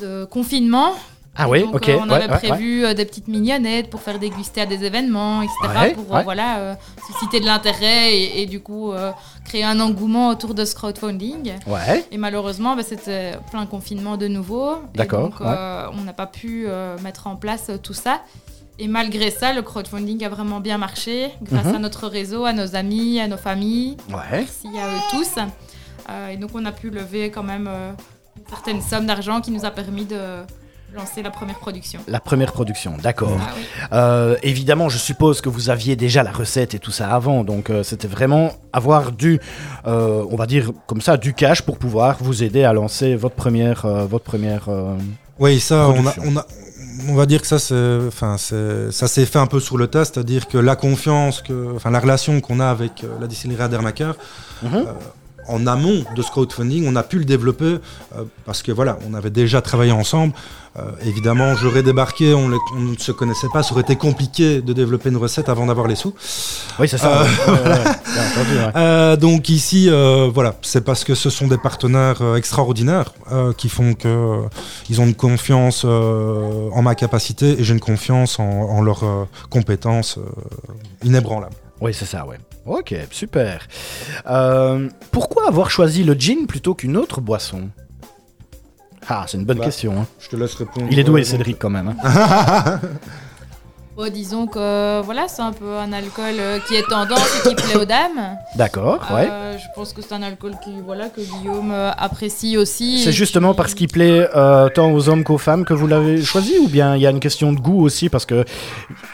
de 0.00 0.24
confinement. 0.24 0.92
Ah 1.34 1.48
oui, 1.48 1.62
Donc, 1.62 1.76
ok. 1.76 1.88
euh, 1.88 1.96
on 2.00 2.10
avait 2.10 2.30
ouais, 2.30 2.38
prévu 2.38 2.84
euh, 2.84 2.92
des 2.92 3.06
petites 3.06 3.26
mignonnettes 3.28 3.88
pour 3.88 4.00
faire 4.02 4.18
déguster 4.18 4.60
à 4.60 4.66
des 4.66 4.84
événements, 4.84 5.40
etc. 5.40 5.56
Ouais, 5.80 5.92
pour 5.94 6.14
euh, 6.14 6.22
voilà, 6.22 6.76
susciter 7.06 7.40
de 7.40 7.46
l'intérêt 7.46 8.14
et, 8.14 8.42
et 8.42 8.46
du 8.46 8.60
coup 8.60 8.92
créer 9.46 9.64
un 9.64 9.80
engouement 9.80 10.28
autour 10.28 10.52
de 10.54 10.64
ce 10.64 10.74
crowdfunding. 10.74 11.52
Ouais, 11.66 12.04
Et 12.10 12.18
malheureusement, 12.18 12.76
bah, 12.76 12.82
c'était 12.82 13.32
plein 13.50 13.64
confinement 13.66 14.16
de 14.18 14.28
nouveau. 14.28 14.74
D'accord, 14.94 15.30
Donc, 15.30 15.40
on 15.40 16.02
n'a 16.04 16.12
pas 16.12 16.26
pu 16.26 16.66
mettre 17.02 17.26
en 17.26 17.36
place 17.36 17.70
tout 17.82 17.94
ça. 17.94 18.20
Et 18.78 18.88
malgré 18.88 19.30
ça, 19.30 19.52
le 19.52 19.62
crowdfunding 19.62 20.24
a 20.24 20.28
vraiment 20.28 20.58
bien 20.60 20.76
marché 20.78 21.30
grâce 21.42 21.66
Mhm. 21.66 21.74
à 21.76 21.78
notre 21.78 22.08
réseau, 22.08 22.44
à 22.46 22.52
nos 22.52 22.74
amis, 22.74 23.20
à 23.20 23.28
nos 23.28 23.36
familles. 23.36 23.96
ouais. 24.08 24.16
Merci 24.32 24.66
à 24.78 24.88
eux 24.88 25.00
tous. 25.10 25.30
Euh, 26.10 26.28
et 26.28 26.36
donc, 26.36 26.50
on 26.54 26.64
a 26.64 26.72
pu 26.72 26.90
lever 26.90 27.30
quand 27.30 27.42
même 27.44 27.68
euh, 27.70 27.92
une 28.36 28.48
certaine 28.48 28.80
somme 28.82 29.06
d'argent 29.06 29.40
qui 29.40 29.50
nous 29.50 29.64
a 29.64 29.70
permis 29.70 30.04
de 30.06 30.16
lancer 30.94 31.22
la 31.22 31.30
première 31.30 31.58
production. 31.58 32.00
La 32.06 32.20
première 32.20 32.52
production, 32.52 32.96
d'accord. 33.02 33.38
Ah 33.40 33.52
oui. 33.56 33.62
Euh, 33.92 34.36
évidemment, 34.42 34.88
je 34.88 34.98
suppose 34.98 35.40
que 35.40 35.48
vous 35.48 35.70
aviez 35.70 35.96
déjà 35.96 36.22
la 36.22 36.32
recette 36.32 36.74
et 36.74 36.78
tout 36.78 36.90
ça 36.90 37.08
avant, 37.14 37.44
donc 37.44 37.70
euh, 37.70 37.82
c'était 37.82 38.08
vraiment 38.08 38.52
avoir 38.72 39.12
du, 39.12 39.40
euh, 39.86 40.24
on 40.30 40.36
va 40.36 40.46
dire 40.46 40.70
comme 40.86 41.00
ça, 41.00 41.16
du 41.16 41.32
cash 41.34 41.62
pour 41.62 41.78
pouvoir 41.78 42.16
vous 42.20 42.42
aider 42.42 42.64
à 42.64 42.72
lancer 42.72 43.14
votre 43.14 43.34
première, 43.34 43.84
euh, 43.86 44.04
votre 44.04 44.24
première. 44.24 44.68
euh, 44.68 44.94
Oui, 45.38 45.60
ça, 45.60 45.88
on 45.88 46.06
a, 46.06 46.14
on 46.26 46.36
a, 46.36 46.46
on 47.08 47.14
va 47.14 47.24
dire 47.26 47.40
que 47.40 47.46
ça, 47.46 47.58
c'est, 47.58 47.98
enfin, 48.06 48.36
c'est, 48.38 48.92
ça 48.92 49.08
s'est 49.08 49.24
fait 49.26 49.38
un 49.38 49.46
peu 49.46 49.60
sur 49.60 49.78
le 49.78 49.86
tas, 49.86 50.04
c'est-à-dire 50.04 50.46
que 50.46 50.58
la 50.58 50.76
confiance, 50.76 51.40
que, 51.40 51.74
enfin, 51.74 51.90
la 51.90 52.00
relation 52.00 52.40
qu'on 52.40 52.60
a 52.60 52.66
avec 52.68 53.02
euh, 53.04 53.08
la 53.20 53.26
distillerie 53.26 53.62
Adermaker, 53.62 54.14
Mhm. 54.62 54.84
en 55.48 55.66
amont 55.66 56.04
de 56.14 56.22
ce 56.22 56.30
crowdfunding, 56.30 56.86
on 56.86 56.94
a 56.94 57.02
pu 57.02 57.18
le 57.18 57.24
développer 57.24 57.64
euh, 58.16 58.24
parce 58.46 58.62
que 58.62 58.70
voilà, 58.70 58.96
on 59.10 59.14
avait 59.14 59.30
déjà 59.30 59.60
travaillé 59.60 59.90
ensemble. 59.90 60.34
Euh, 60.78 60.90
évidemment, 61.04 61.54
j'aurais 61.54 61.82
débarqué, 61.82 62.32
on, 62.32 62.48
les- 62.48 62.56
on 62.74 62.80
ne 62.80 62.96
se 62.96 63.12
connaissait 63.12 63.48
pas, 63.52 63.62
ça 63.62 63.72
aurait 63.72 63.82
été 63.82 63.96
compliqué 63.96 64.62
de 64.62 64.72
développer 64.72 65.10
une 65.10 65.18
recette 65.18 65.50
avant 65.50 65.66
d'avoir 65.66 65.86
les 65.86 65.96
sous. 65.96 66.14
Oui, 66.78 66.88
c'est 66.88 66.96
ça. 66.98 67.22
Euh. 67.22 67.24
ouais. 67.24 67.84
Euh, 68.76 69.16
donc 69.16 69.48
ici, 69.48 69.88
voilà, 70.32 70.54
c'est 70.62 70.82
parce 70.84 71.04
que 71.04 71.14
ce 71.14 71.28
sont 71.30 71.46
des 71.46 71.58
partenaires 71.58 72.22
extraordinaires 72.36 73.12
qui 73.58 73.68
font 73.68 73.94
que 73.94 74.38
ils 74.88 75.00
ont 75.00 75.04
une 75.06 75.14
confiance 75.14 75.84
en 75.84 76.82
ma 76.82 76.94
capacité 76.94 77.58
et 77.60 77.64
j'ai 77.64 77.74
une 77.74 77.80
confiance 77.80 78.38
en, 78.38 78.44
en 78.44 78.80
leurs 78.82 79.04
compétences 79.50 80.18
inébranlables. 81.04 81.54
Oui, 81.80 81.92
c'est 81.92 82.04
ça, 82.06 82.26
ouais. 82.26 82.38
Ok, 82.64 82.94
super. 83.10 83.66
Euh, 84.30 84.88
pourquoi 85.10 85.48
avoir 85.48 85.70
choisi 85.70 86.04
le 86.04 86.14
gin 86.14 86.46
plutôt 86.46 86.74
qu'une 86.74 86.96
autre 86.96 87.20
boisson? 87.20 87.68
Ah, 89.08 89.24
c'est 89.26 89.36
une 89.38 89.44
bonne 89.44 89.58
Bah, 89.58 89.64
question. 89.64 90.00
hein. 90.00 90.06
Je 90.20 90.28
te 90.28 90.36
laisse 90.36 90.54
répondre. 90.54 90.86
Il 90.90 90.98
est 90.98 91.04
doué, 91.04 91.24
Cédric, 91.24 91.58
quand 91.58 91.70
même. 91.70 91.94
hein. 92.04 92.80
Bon, 93.94 94.10
disons 94.10 94.46
que 94.46 95.02
voilà, 95.02 95.28
c'est 95.28 95.42
un 95.42 95.52
peu 95.52 95.76
un 95.76 95.92
alcool 95.92 96.34
euh, 96.38 96.58
qui 96.66 96.74
est 96.76 96.82
tendance 96.88 97.20
et 97.44 97.48
qui 97.50 97.54
plaît 97.54 97.76
aux 97.76 97.84
dames. 97.84 98.38
D'accord, 98.56 99.00
ouais. 99.12 99.28
Euh, 99.30 99.58
je 99.58 99.66
pense 99.74 99.92
que 99.92 100.00
c'est 100.00 100.14
un 100.14 100.22
alcool 100.22 100.52
qui, 100.64 100.70
voilà, 100.82 101.10
que 101.10 101.20
Guillaume 101.20 101.70
euh, 101.72 101.90
apprécie 101.98 102.56
aussi. 102.56 103.02
C'est 103.04 103.12
justement 103.12 103.50
qui- 103.50 103.56
parce 103.58 103.74
qu'il 103.74 103.88
plaît 103.88 104.26
euh, 104.34 104.70
tant 104.70 104.90
aux 104.92 105.10
hommes 105.10 105.24
qu'aux 105.24 105.36
femmes 105.36 105.66
que 105.66 105.74
vous 105.74 105.86
l'avez 105.86 106.22
choisi 106.22 106.54
ou 106.58 106.68
bien 106.68 106.96
il 106.96 107.02
y 107.02 107.06
a 107.06 107.10
une 107.10 107.20
question 107.20 107.52
de 107.52 107.60
goût 107.60 107.82
aussi 107.82 108.08
parce 108.08 108.24
que 108.24 108.46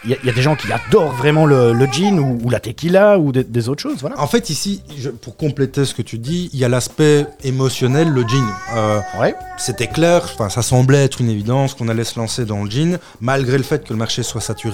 il 0.05 0.11
y, 0.11 0.15
a- 0.15 0.17
il 0.23 0.27
y 0.27 0.31
a 0.31 0.33
des 0.33 0.43
gens 0.43 0.55
qui 0.55 0.69
adorent 0.73 1.13
vraiment 1.13 1.45
le, 1.45 1.73
le 1.73 1.87
gin 1.87 2.21
ou, 2.21 2.39
ou 2.45 2.49
la 2.49 2.61
tequila 2.61 3.19
ou 3.19 3.33
des, 3.33 3.43
des 3.43 3.69
autres 3.69 3.83
choses, 3.83 3.97
voilà. 4.01 4.21
En 4.21 4.29
fait, 4.29 4.49
ici, 4.49 4.81
je- 4.97 5.11
pour 5.11 5.37
compléter 5.37 5.87
ce 5.87 5.93
que 5.95 6.03
tu 6.03 6.19
dis, 6.19 6.51
il 6.53 6.59
y 6.61 6.65
a 6.65 6.69
l'aspect 6.69 7.27
émotionnel, 7.43 8.11
le 8.11 8.23
gin. 8.23 8.47
Euh, 8.77 9.01
Ouais, 9.19 9.35
C'était 9.57 9.89
clair, 9.89 10.23
enfin, 10.23 10.49
ça 10.49 10.63
semblait 10.63 11.05
être 11.05 11.21
une 11.21 11.31
évidence 11.31 11.75
qu'on 11.75 11.89
allait 11.89 12.05
se 12.05 12.17
lancer 12.17 12.45
dans 12.45 12.63
le 12.63 12.71
gin, 12.71 12.99
malgré 13.21 13.57
le 13.57 13.65
fait 13.65 13.83
que 13.85 13.93
le 13.93 13.99
marché 13.99 14.23
soit 14.23 14.41
saturé. 14.41 14.68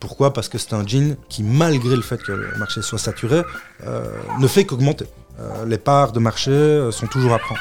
Pourquoi? 0.00 0.32
Parce 0.32 0.48
que 0.48 0.58
c'est 0.58 0.74
un 0.74 0.86
gin 0.86 1.16
qui, 1.28 1.42
malgré 1.42 1.96
le 1.96 2.02
fait 2.02 2.22
que 2.22 2.32
le 2.32 2.58
marché 2.58 2.82
soit 2.82 2.98
saturé, 2.98 3.42
euh, 3.86 4.04
ne 4.40 4.46
fait 4.46 4.64
qu'augmenter. 4.64 5.06
Euh, 5.40 5.64
les 5.66 5.78
parts 5.78 6.12
de 6.12 6.20
marché 6.20 6.50
euh, 6.50 6.90
sont 6.90 7.06
toujours 7.06 7.32
à 7.32 7.38
prendre. 7.38 7.60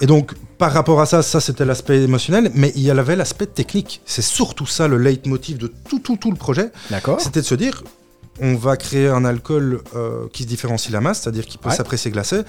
Et 0.00 0.06
donc, 0.06 0.32
par 0.58 0.72
rapport 0.72 1.00
à 1.00 1.06
ça, 1.06 1.22
ça 1.22 1.40
c'était 1.40 1.64
l'aspect 1.64 2.02
émotionnel, 2.02 2.50
mais 2.54 2.72
il 2.74 2.82
y 2.82 2.90
avait 2.90 3.14
l'aspect 3.14 3.46
technique. 3.46 4.00
C'est 4.04 4.22
surtout 4.22 4.66
ça 4.66 4.88
le 4.88 4.98
leitmotiv 4.98 5.58
de 5.58 5.68
tout, 5.88 6.00
tout, 6.00 6.16
tout 6.16 6.30
le 6.30 6.36
projet. 6.36 6.72
d'accord. 6.90 7.20
C'était 7.20 7.40
de 7.40 7.46
se 7.46 7.54
dire, 7.54 7.84
on 8.40 8.54
va 8.54 8.76
créer 8.76 9.08
un 9.08 9.24
alcool 9.24 9.82
euh, 9.94 10.26
qui 10.32 10.44
se 10.44 10.48
différencie 10.48 10.88
de 10.88 10.94
la 10.94 11.00
masse, 11.00 11.20
c'est-à-dire 11.22 11.44
qui 11.44 11.58
peut 11.58 11.68
Ouais. 11.68 11.74
s'apprécier 11.74 12.10
glacé. 12.10 12.40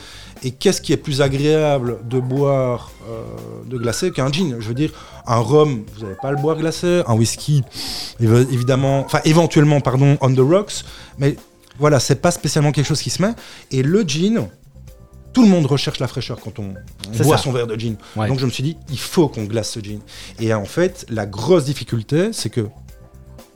Et 0.42 0.52
qu'est-ce 0.52 0.82
qui 0.82 0.94
est 0.94 0.98
plus 0.98 1.22
agréable 1.22 2.00
de 2.06 2.20
boire 2.20 2.92
euh, 3.10 3.24
de 3.70 3.78
glacé 3.78 4.12
qu'un 4.12 4.32
gin? 4.32 4.56
Je 4.60 4.68
veux 4.68 4.74
dire, 4.74 4.92
un 5.28 5.38
rhum, 5.40 5.84
vous 5.96 6.04
n'allez 6.04 6.16
pas 6.22 6.32
le 6.32 6.38
boire 6.38 6.58
glacé. 6.58 7.04
Un 7.06 7.16
whisky, 7.16 7.64
évidemment, 8.20 9.02
enfin 9.06 9.20
éventuellement, 9.26 9.82
pardon, 9.82 10.18
on 10.22 10.34
the 10.34 10.40
rocks. 10.40 10.84
Mais 11.18 11.36
voilà, 11.80 12.00
c'est 12.00 12.16
pas 12.22 12.32
spécialement 12.32 12.72
quelque 12.72 12.88
chose 12.88 13.02
qui 13.02 13.10
se 13.10 13.22
met. 13.22 13.34
Et 13.72 13.84
le 13.84 14.04
gin, 14.04 14.48
tout 15.34 15.42
le 15.44 15.50
monde 15.50 15.66
recherche 15.66 16.00
la 16.00 16.08
fraîcheur 16.08 16.40
quand 16.40 16.60
on, 16.60 16.74
boit 17.24 17.38
ça. 17.38 17.44
son 17.44 17.52
verre 17.52 17.68
de 17.68 17.76
gin. 17.76 17.96
Ouais. 18.16 18.28
Donc 18.28 18.40
je 18.40 18.46
me 18.46 18.52
suis 18.52 18.64
dit, 18.64 18.78
il 18.90 19.00
faut 19.00 19.28
qu'on 19.28 19.44
glace 19.44 19.72
ce 19.72 19.80
gin. 19.80 20.00
Et 20.40 20.54
en 20.54 20.66
fait, 20.66 21.06
la 21.10 21.26
grosse 21.26 21.66
difficulté, 21.66 22.32
c'est 22.32 22.50
que 22.50 22.68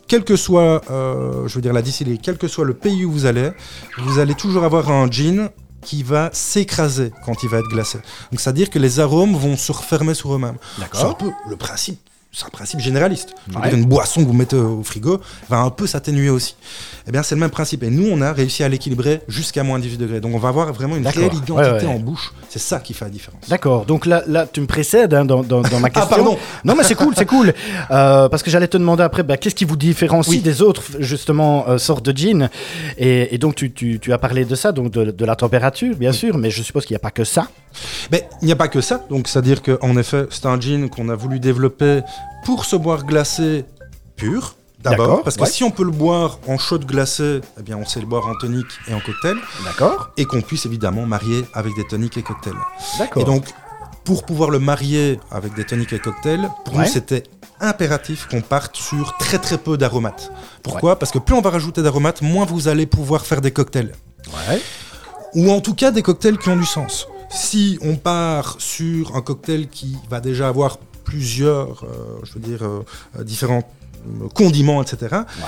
quel 0.07 0.23
que 0.23 0.35
soit, 0.35 0.81
euh, 0.89 1.47
je 1.47 1.55
veux 1.55 1.61
dire 1.61 1.73
la 1.73 1.81
distillerie, 1.81 2.19
quel 2.19 2.37
que 2.37 2.47
soit 2.47 2.65
le 2.65 2.73
pays 2.73 3.05
où 3.05 3.11
vous 3.11 3.25
allez, 3.25 3.51
vous 3.99 4.19
allez 4.19 4.35
toujours 4.35 4.63
avoir 4.63 4.89
un 4.89 5.09
gin 5.09 5.49
qui 5.81 6.03
va 6.03 6.29
s'écraser 6.33 7.11
quand 7.25 7.43
il 7.43 7.49
va 7.49 7.59
être 7.59 7.69
glacé. 7.69 7.99
Donc 8.31 8.39
c'est-à-dire 8.39 8.69
que 8.69 8.79
les 8.79 8.99
arômes 8.99 9.35
vont 9.35 9.55
se 9.55 9.71
refermer 9.71 10.13
sur 10.13 10.33
eux-mêmes. 10.33 10.57
C'est 10.77 10.81
un 10.81 10.85
D'accord. 10.85 11.17
peu 11.17 11.31
le 11.49 11.55
principe. 11.55 11.99
C'est 12.31 12.45
un 12.45 12.49
principe 12.49 12.81
généraliste. 12.81 13.29
Je 13.47 13.53
veux 13.53 13.59
Ouais. 13.61 13.69
dire, 13.69 13.77
une 13.79 13.85
boisson 13.85 14.21
que 14.21 14.27
vous 14.27 14.33
mettez 14.33 14.55
au 14.57 14.83
frigo 14.83 15.19
va 15.49 15.57
un 15.57 15.69
peu 15.71 15.87
s'atténuer 15.87 16.29
aussi. 16.29 16.55
Eh 17.07 17.11
bien, 17.11 17.23
c'est 17.23 17.33
le 17.33 17.41
même 17.41 17.49
principe. 17.49 17.81
Et 17.83 17.89
nous, 17.89 18.07
on 18.11 18.21
a 18.21 18.31
réussi 18.31 18.63
à 18.63 18.69
l'équilibrer 18.69 19.21
jusqu'à 19.27 19.63
moins 19.63 19.79
18 19.79 19.97
degrés. 19.97 20.19
Donc, 20.19 20.35
on 20.35 20.37
va 20.37 20.49
avoir 20.49 20.71
vraiment 20.73 20.97
une 20.97 21.07
réelle 21.07 21.33
identité 21.33 21.53
Ouais, 21.53 21.71
ouais. 21.71 21.85
en 21.85 21.97
bouche. 21.99 22.33
C'est 22.49 22.59
ça 22.59 22.79
qui 22.79 22.93
fait 22.93 23.05
la 23.05 23.11
différence. 23.11 23.47
D'accord, 23.49 23.85
donc 23.85 24.05
là, 24.05 24.23
là, 24.27 24.45
tu 24.45 24.61
me 24.61 24.67
précèdes 24.67 25.13
hein, 25.15 25.25
dans, 25.25 25.41
dans- 25.41 25.61
dans 25.61 25.79
ma 25.79 25.89
question. 25.89 26.11
Ah, 26.11 26.15
pardon. 26.15 26.37
Non, 26.63 26.75
mais 26.75 26.83
c'est 26.83 26.95
cool, 26.95 27.13
c'est 27.17 27.25
cool. 27.25 27.53
Euh, 27.91 28.29
parce 28.29 28.43
que 28.43 28.51
j'allais 28.51 28.67
te 28.67 28.77
demander 28.77 29.03
après, 29.03 29.23
bah, 29.23 29.37
qu'est-ce 29.37 29.55
qui 29.55 29.65
vous 29.65 29.77
différencie 29.77 30.35
Oui. 30.35 30.41
des 30.41 30.61
autres, 30.61 30.83
justement, 30.99 31.67
euh, 31.69 31.77
sortes 31.79 32.05
de 32.05 32.15
gin 32.15 32.49
et, 32.97 33.33
et 33.33 33.37
donc, 33.39 33.55
tu, 33.55 33.71
tu- 33.71 33.99
tu 33.99 34.13
as 34.13 34.17
parlé 34.19 34.45
de 34.45 34.53
ça, 34.55 34.73
donc 34.73 34.91
de, 34.91 35.05
de 35.11 35.25
la 35.25 35.35
température, 35.35 35.95
bien 35.95 36.11
sûr, 36.11 36.37
mais 36.37 36.51
je 36.51 36.61
suppose 36.61 36.85
qu'il 36.85 36.93
n'y 36.93 36.97
a 36.97 36.99
pas 36.99 37.11
que 37.11 37.23
ça. 37.23 37.47
Mais 38.11 38.27
il 38.41 38.45
n'y 38.45 38.51
a 38.51 38.55
pas 38.55 38.67
que 38.67 38.81
ça. 38.81 39.05
Donc, 39.09 39.27
c'est-à-dire 39.27 39.61
qu'en 39.63 39.97
effet, 39.97 40.25
c'est 40.29 40.45
un 40.45 40.59
gin 40.59 40.89
qu'on 40.89 41.09
a 41.09 41.15
voulu 41.15 41.39
développer 41.39 42.01
pour 42.47 42.63
se 42.63 42.77
boire 42.77 43.03
glacé 43.03 43.65
pur. 44.15 44.55
D'abord, 44.79 45.21
parce 45.21 45.35
que 45.35 45.41
ouais. 45.41 45.49
si 45.49 45.65
on 45.65 45.69
peut 45.69 45.83
le 45.83 45.91
boire 45.91 46.39
en 46.47 46.57
chaude 46.57 46.85
glacée, 46.85 47.41
eh 47.59 47.61
bien, 47.61 47.75
on 47.75 47.83
sait 47.85 47.99
le 47.99 48.05
boire 48.05 48.25
en 48.25 48.35
tonique 48.35 48.71
et 48.87 48.93
en 48.93 49.01
cocktail, 49.01 49.35
D'accord 49.65 50.11
et 50.15 50.23
qu'on 50.23 50.39
puisse 50.39 50.65
évidemment 50.65 51.05
marier 51.05 51.43
avec 51.53 51.75
des 51.75 51.85
toniques 51.85 52.15
et 52.15 52.23
cocktails. 52.23 52.55
D'accord. 52.99 53.21
Et 53.21 53.25
donc, 53.25 53.43
pour 54.05 54.25
pouvoir 54.25 54.49
le 54.49 54.59
marier 54.59 55.19
avec 55.29 55.55
des 55.55 55.65
toniques 55.65 55.91
et 55.91 55.99
cocktails, 55.99 56.49
pour 56.63 56.75
Ouais. 56.75 56.85
nous, 56.85 56.89
c'était 56.89 57.23
impératif 57.59 58.27
qu'on 58.31 58.39
parte 58.39 58.77
sur 58.77 59.17
très 59.17 59.39
très 59.39 59.57
peu 59.57 59.77
d'aromates. 59.77 60.31
Pourquoi 60.63 60.97
Parce 60.97 61.11
que 61.11 61.19
plus 61.19 61.35
on 61.35 61.41
va 61.41 61.49
rajouter 61.49 61.83
d'aromates, 61.83 62.21
moins 62.21 62.45
vous 62.45 62.69
allez 62.69 62.85
pouvoir 62.85 63.25
faire 63.25 63.41
des 63.41 63.51
cocktails. 63.51 63.91
Ouais. 64.49 64.61
Ou 65.33 65.51
en 65.51 65.59
tout 65.59 65.73
cas 65.75 65.91
des 65.91 66.01
cocktails 66.01 66.37
qui 66.37 66.47
ont 66.47 66.55
du 66.55 66.65
sens. 66.65 67.09
Si 67.29 67.77
on 67.81 67.97
part 67.97 68.55
sur 68.59 69.17
un 69.17 69.21
cocktail 69.21 69.67
qui 69.67 69.97
va 70.09 70.21
déjà 70.21 70.47
avoir 70.47 70.77
plusieurs, 71.07 71.83
euh, 71.83 72.19
je 72.25 72.33
veux 72.33 72.39
dire, 72.51 72.63
euh, 72.63 73.23
différents 73.23 73.63
euh, 73.63 74.27
condiments, 74.33 74.81
etc., 74.83 74.97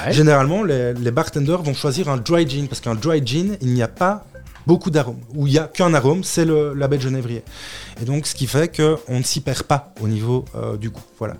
Ouais. 0.05 0.13
généralement, 0.13 0.63
les, 0.63 0.93
les 0.93 1.11
bartenders 1.11 1.61
vont 1.61 1.73
choisir 1.73 2.07
un 2.09 2.17
dry 2.17 2.47
gin, 2.49 2.67
parce 2.69 2.79
qu'un 2.81 2.95
dry 2.95 3.21
gin, 3.25 3.57
il 3.61 3.73
n'y 3.73 3.83
a 3.83 3.87
pas 3.89 4.25
beaucoup 4.67 4.89
d'arômes. 4.91 5.19
Où 5.35 5.47
il 5.47 5.53
n'y 5.53 5.59
a 5.59 5.67
qu'un 5.67 5.93
arôme, 5.93 6.23
c'est 6.23 6.45
le- 6.45 6.73
la 6.73 6.87
baie 6.87 6.97
de 6.97 7.01
genévrier. 7.03 7.43
Et 8.01 8.05
donc, 8.05 8.27
ce 8.27 8.35
qui 8.35 8.47
fait 8.47 8.73
qu'on 8.75 9.17
ne 9.17 9.23
s'y 9.23 9.41
perd 9.41 9.63
pas 9.63 9.93
au 10.01 10.07
niveau 10.07 10.45
euh, 10.55 10.77
du 10.77 10.89
goût. 10.89 11.01
Voilà. 11.17 11.35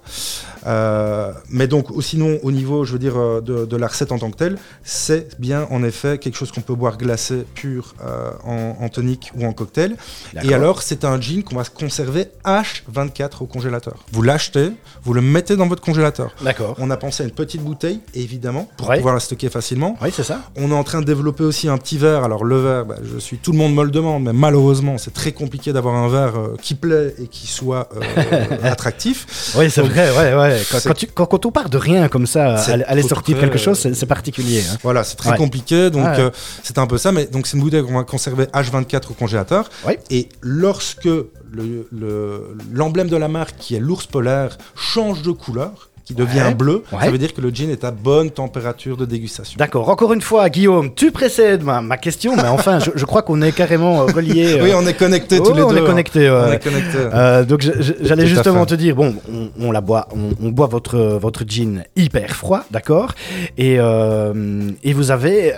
Euh, 0.67 1.31
mais 1.49 1.67
donc, 1.67 1.87
sinon, 2.01 2.37
au 2.43 2.51
niveau, 2.51 2.83
je 2.83 2.93
veux 2.93 2.99
dire, 2.99 3.17
euh, 3.17 3.41
de, 3.41 3.65
de 3.65 3.77
la 3.77 3.87
recette 3.87 4.11
en 4.11 4.19
tant 4.19 4.29
que 4.31 4.37
telle, 4.37 4.57
c'est 4.83 5.39
bien, 5.39 5.67
en 5.71 5.83
effet, 5.83 6.17
quelque 6.17 6.35
chose 6.35 6.51
qu'on 6.51 6.61
peut 6.61 6.75
boire 6.75 6.97
glacé, 6.97 7.45
pur, 7.55 7.95
euh, 8.05 8.31
en, 8.43 8.75
en 8.83 8.89
tonique 8.89 9.31
ou 9.37 9.45
en 9.45 9.53
cocktail. 9.53 9.95
Et 10.43 10.53
alors, 10.53 10.81
c'est 10.81 11.05
un 11.05 11.19
gin 11.19 11.43
qu'on 11.43 11.55
va 11.55 11.63
se 11.63 11.69
conserver 11.69 12.27
H24 12.45 13.41
au 13.41 13.45
congélateur. 13.45 13.95
Vous 14.11 14.21
l'achetez, 14.21 14.71
vous 15.03 15.13
le 15.13 15.21
mettez 15.21 15.55
dans 15.55 15.67
votre 15.67 15.81
congélateur. 15.81 16.33
D'accord. 16.43 16.75
On 16.79 16.89
a 16.89 16.97
pensé 16.97 17.23
à 17.23 17.25
une 17.25 17.31
petite 17.33 17.61
bouteille, 17.63 18.01
évidemment, 18.13 18.67
pour 18.77 18.89
Ouais. 18.89 18.97
pouvoir 18.97 19.13
la 19.13 19.19
stocker 19.19 19.49
facilement. 19.49 19.97
Oui, 20.01 20.09
c'est 20.13 20.23
ça. 20.23 20.41
On 20.57 20.71
est 20.71 20.75
en 20.75 20.83
train 20.83 20.99
de 21.01 21.05
développer 21.05 21.43
aussi 21.43 21.69
un 21.69 21.77
petit 21.77 21.97
verre. 21.97 22.23
Alors 22.23 22.43
le 22.43 22.57
verre, 22.59 22.85
bah, 22.85 22.95
je 23.03 23.18
suis 23.19 23.37
tout 23.37 23.51
le 23.51 23.57
monde 23.57 23.73
me 23.75 23.83
le 23.83 23.91
demande, 23.91 24.23
mais 24.23 24.33
malheureusement, 24.33 24.97
c'est 24.97 25.13
très 25.13 25.31
compliqué 25.31 25.71
d'avoir 25.73 25.95
un 25.95 26.07
verre 26.09 26.37
euh, 26.37 26.55
qui 26.61 26.75
plaît 26.75 27.13
et 27.21 27.27
qui 27.27 27.47
soit 27.47 27.89
euh, 27.95 28.45
attractif. 28.63 29.53
Oui, 29.57 29.69
c'est 29.69 29.81
vrai, 29.81 30.09
ouais, 30.11 30.35
ouais. 30.35 30.61
Quand, 30.71 30.79
quand 30.83 30.93
tu- 30.93 31.07
quand- 31.07 31.25
quand 31.25 31.45
on 31.45 31.51
part 31.51 31.69
de 31.69 31.77
rien 31.77 32.07
comme 32.07 32.27
ça, 32.27 32.55
aller 32.87 33.03
sortir 33.03 33.39
quelque 33.39 33.57
chose, 33.57 33.77
c'est 33.93 34.05
particulier. 34.05 34.61
hein. 34.69 34.77
Voilà, 34.83 35.03
c'est 35.03 35.15
très 35.15 35.31
Ouais. 35.31 35.37
compliqué, 35.37 35.89
donc 35.89 36.05
euh, 36.07 36.29
c'est 36.63 36.77
un 36.77 36.87
peu 36.87 36.97
ça. 36.97 37.11
Mais 37.11 37.25
donc 37.25 37.47
c'est 37.47 37.57
une 37.57 37.63
bouteille 37.63 37.83
qu'on 37.83 37.97
va 37.97 38.03
conserver 38.03 38.45
H24 38.45 39.11
au 39.11 39.13
congélateur. 39.13 39.69
Et 40.09 40.29
lorsque 40.41 41.05
le- 41.05 41.87
le- 41.91 42.57
l'emblème 42.71 43.09
de 43.09 43.17
la 43.17 43.27
marque, 43.27 43.57
qui 43.57 43.75
est 43.75 43.79
l'ours 43.79 44.05
polaire, 44.05 44.57
change 44.75 45.21
de 45.21 45.31
couleur, 45.31 45.89
qui 46.09 46.15
devient 46.15 46.39
Ouais. 46.47 46.53
bleu, 46.55 46.83
Ouais. 46.91 47.03
ça 47.05 47.11
veut 47.11 47.19
dire 47.19 47.35
que 47.35 47.39
le 47.41 47.51
gin 47.51 47.69
est 47.69 47.83
à 47.83 47.91
bonne 47.91 48.31
température 48.31 48.97
de 48.97 49.05
dégustation. 49.05 49.57
D'accord, 49.59 49.89
encore 49.89 50.11
une 50.11 50.21
fois, 50.21 50.49
Guillaume, 50.49 50.89
tu 50.95 51.11
précèdes 51.11 51.61
ma, 51.61 51.81
ma 51.81 51.97
question, 51.97 52.35
mais 52.35 52.47
enfin, 52.47 52.79
je, 52.79 52.89
je 52.95 53.05
crois 53.05 53.21
qu'on 53.21 53.43
est 53.43 53.51
carrément 53.51 54.01
euh, 54.01 54.05
reliés. 54.05 54.53
euh, 54.59 54.63
Oui, 54.63 54.71
on 54.75 54.87
est 54.87 54.95
connectés 54.95 55.37
oh, 55.39 55.45
tous 55.45 55.53
les 55.53 55.61
on 55.61 55.69
deux. 55.69 55.77
est 55.77 55.79
hein. 55.81 55.83
On 55.85 56.51
est 56.51 56.63
connectés. 56.63 56.97
Euh, 57.13 57.45
donc 57.45 57.63
j'allais 58.01 58.25
justement 58.25 58.65
te 58.65 58.73
dire, 58.73 58.95
bon, 58.95 59.13
on, 59.31 59.49
on 59.67 59.71
la 59.71 59.81
boit, 59.81 60.07
on, 60.11 60.31
on 60.43 60.49
boit 60.49 60.65
votre, 60.65 60.97
votre 60.97 61.43
gin 61.47 61.83
hyper 61.95 62.35
froid, 62.35 62.63
d'accord? 62.71 63.13
Et, 63.59 63.75
euh, 63.77 64.71
et 64.83 64.93
vous 64.93 65.11
avez 65.11 65.53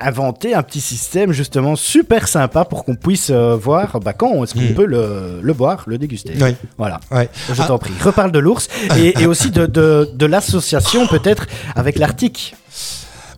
inventé 0.00 0.54
un 0.54 0.62
petit 0.62 0.80
système 0.80 1.32
justement 1.32 1.76
super 1.76 2.28
sympa 2.28 2.64
pour 2.64 2.84
qu'on 2.84 2.94
puisse 2.94 3.30
euh, 3.30 3.56
voir 3.56 4.00
bah, 4.00 4.12
quand 4.12 4.42
est-ce 4.44 4.54
qu'on 4.54 4.60
Mm. 4.60 4.74
peut 4.74 4.86
le, 4.86 5.40
le 5.42 5.52
boire, 5.52 5.84
le 5.86 5.98
déguster. 5.98 6.34
Oui. 6.40 6.54
Voilà, 6.78 7.00
je 7.10 7.60
Ah. 7.62 7.64
t'en 7.66 7.78
prie. 7.78 7.92
Reparle 8.02 8.32
de 8.32 8.38
l'ours 8.38 8.68
et, 8.96 9.20
et 9.20 9.26
aussi 9.26 9.50
de, 9.50 9.66
de, 9.66 10.08
de 10.14 10.26
l'association 10.26 11.06
peut-être 11.06 11.46
avec 11.76 11.98
l'Arctique. 11.98 12.54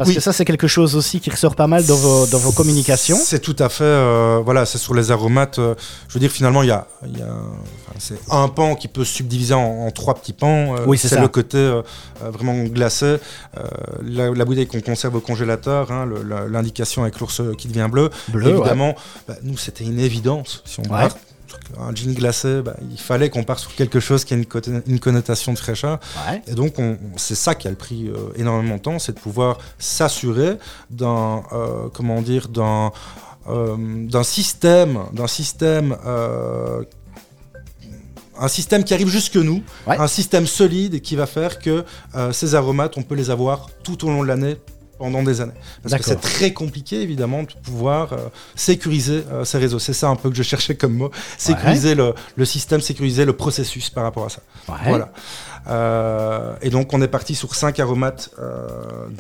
Parce 0.03 0.09
Oui. 0.11 0.15
que 0.17 0.21
ça, 0.21 0.33
c'est 0.33 0.45
quelque 0.45 0.67
chose 0.67 0.97
aussi 0.97 1.21
qui 1.21 1.31
ressort 1.31 1.55
pas 1.55 1.67
mal 1.69 1.87
dans 1.87 1.97
vos, 1.97 2.27
dans 2.27 2.39
vos 2.39 2.51
communications. 2.53 3.17
C'est 3.23 3.39
tout 3.39 3.55
à 3.61 3.69
fait, 3.69 3.85
euh, 3.85 4.41
voilà, 4.45 4.67
c'est 4.67 4.79
sur 4.79 4.95
les 4.95 5.11
aromates. 5.13 5.59
euh, 5.61 5.75
je 6.09 6.15
veux 6.15 6.21
dire, 6.21 6.31
finalement, 6.31 6.63
il 6.63 6.69
y 6.69 6.73
a, 6.73 6.87
il 7.07 7.19
y 7.19 7.23
a 7.23 7.27
enfin, 7.27 7.97
c'est 7.99 8.19
un 8.31 8.49
pan 8.49 8.75
qui 8.75 8.89
peut 8.89 9.05
se 9.05 9.15
subdiviser 9.15 9.55
en, 9.55 9.87
en 9.87 9.91
trois 9.93 10.15
petits 10.15 10.33
pans. 10.33 10.75
euh, 10.77 10.85
Oui, 10.87 10.99
c'est 10.99 11.09
ça. 11.09 11.21
le 11.21 11.29
côté 11.29 11.57
euh, 11.59 11.83
vraiment 12.21 12.55
glacé, 12.65 13.05
euh, 13.07 13.19
la, 14.03 14.31
la 14.31 14.45
bouteille 14.45 14.67
qu'on 14.67 14.81
conserve 14.81 15.15
au 15.17 15.21
congélateur, 15.21 15.91
hein, 15.93 16.09
l'indication 16.51 17.03
avec 17.03 17.21
l'ours 17.21 17.41
qui 17.57 17.69
devient 17.69 17.89
bleu. 17.91 18.11
Bleu, 18.29 18.47
ouais. 18.53 18.59
Évidemment, 18.59 18.95
bah, 19.29 19.35
nous, 19.45 19.57
c'était 19.57 19.85
une 19.85 20.01
évidence. 20.01 20.63
Si 20.65 20.81
on 20.81 20.83
Ouais. 20.85 20.89
part 21.09 21.17
un 21.81 21.95
gin 21.95 22.13
glacé, 22.15 22.63
bah, 22.63 22.75
il 22.91 22.99
fallait 22.99 23.31
qu'on 23.31 23.45
parte 23.45 23.61
sur 23.61 23.75
quelque 23.75 24.01
chose 24.01 24.25
qui 24.25 24.35
a 24.35 24.37
une, 24.37 24.99
connotation 25.01 25.53
de 25.53 25.59
fraîcheur. 25.59 25.99
Ouais. 26.29 26.43
Et 26.47 26.55
donc, 26.55 26.79
on- 26.79 26.93
on- 27.03 27.17
c'est 27.19 27.35
ça 27.35 27.55
qui 27.55 27.67
a 27.67 27.71
le 27.71 27.77
pris 27.77 28.09
euh, 28.09 28.17
énormément 28.37 28.77
de 28.77 28.83
temps, 28.83 28.99
c'est 28.99 29.13
de 29.15 29.21
pouvoir 29.21 29.59
s'assurer 29.79 30.59
d'un, 30.91 31.43
euh, 31.53 31.89
comment 31.93 32.21
dire, 32.23 32.49
d'un, 32.49 32.91
euh, 33.49 33.77
d'un 34.07 34.23
système, 34.23 35.01
d'un 35.13 35.27
système, 35.27 35.97
euh, 36.07 36.83
un 38.39 38.49
système 38.49 38.83
qui 38.85 38.95
arrive 38.95 39.09
jusque 39.09 39.37
nous, 39.37 39.63
Ouais. 39.87 39.97
un 39.99 40.07
système 40.09 40.47
solide 40.47 41.01
qui 41.03 41.17
va 41.17 41.27
faire 41.27 41.59
que 41.59 41.85
euh, 42.15 42.33
ces 42.33 42.55
aromates, 42.55 42.97
on 42.97 43.03
peut 43.03 43.15
les 43.15 43.31
avoir 43.31 43.69
tout 43.83 44.05
au 44.07 44.11
long 44.11 44.23
de 44.23 44.29
l'année 44.29 44.57
pendant 45.03 45.25
des 45.25 45.41
années. 45.41 45.61
Parce 45.83 45.97
que 45.97 46.05
c'est 46.05 46.21
très 46.21 46.53
compliqué, 46.53 47.03
évidemment, 47.03 47.43
de 47.43 47.49
pouvoir 47.61 48.13
euh, 48.13 48.19
sécuriser 48.55 49.25
euh, 49.33 49.45
ces 49.45 49.59
réseaux. 49.59 49.81
C'est 49.81 49.95
ça 49.95 50.09
un 50.09 50.15
peu 50.15 50.31
que 50.31 50.37
je 50.37 50.45
cherchais 50.45 50.77
comme 50.77 50.93
mot. 50.93 51.11
Sécuriser 51.39 51.97
le, 51.97 52.15
le 52.37 52.45
système, 52.45 52.81
sécuriser 52.81 53.25
le 53.25 53.33
processus 53.33 53.91
par 53.91 54.05
rapport 54.05 54.27
à 54.27 54.29
ça. 54.29 54.43
Ouais. 54.69 54.77
Voilà. 54.87 55.13
Euh, 55.69 56.55
et 56.63 56.71
donc, 56.71 56.93
on 56.93 57.01
est 57.03 57.09
parti 57.09 57.35
sur 57.35 57.55
cinq 57.55 57.79
aromates 57.81 58.31
euh, 58.39 58.67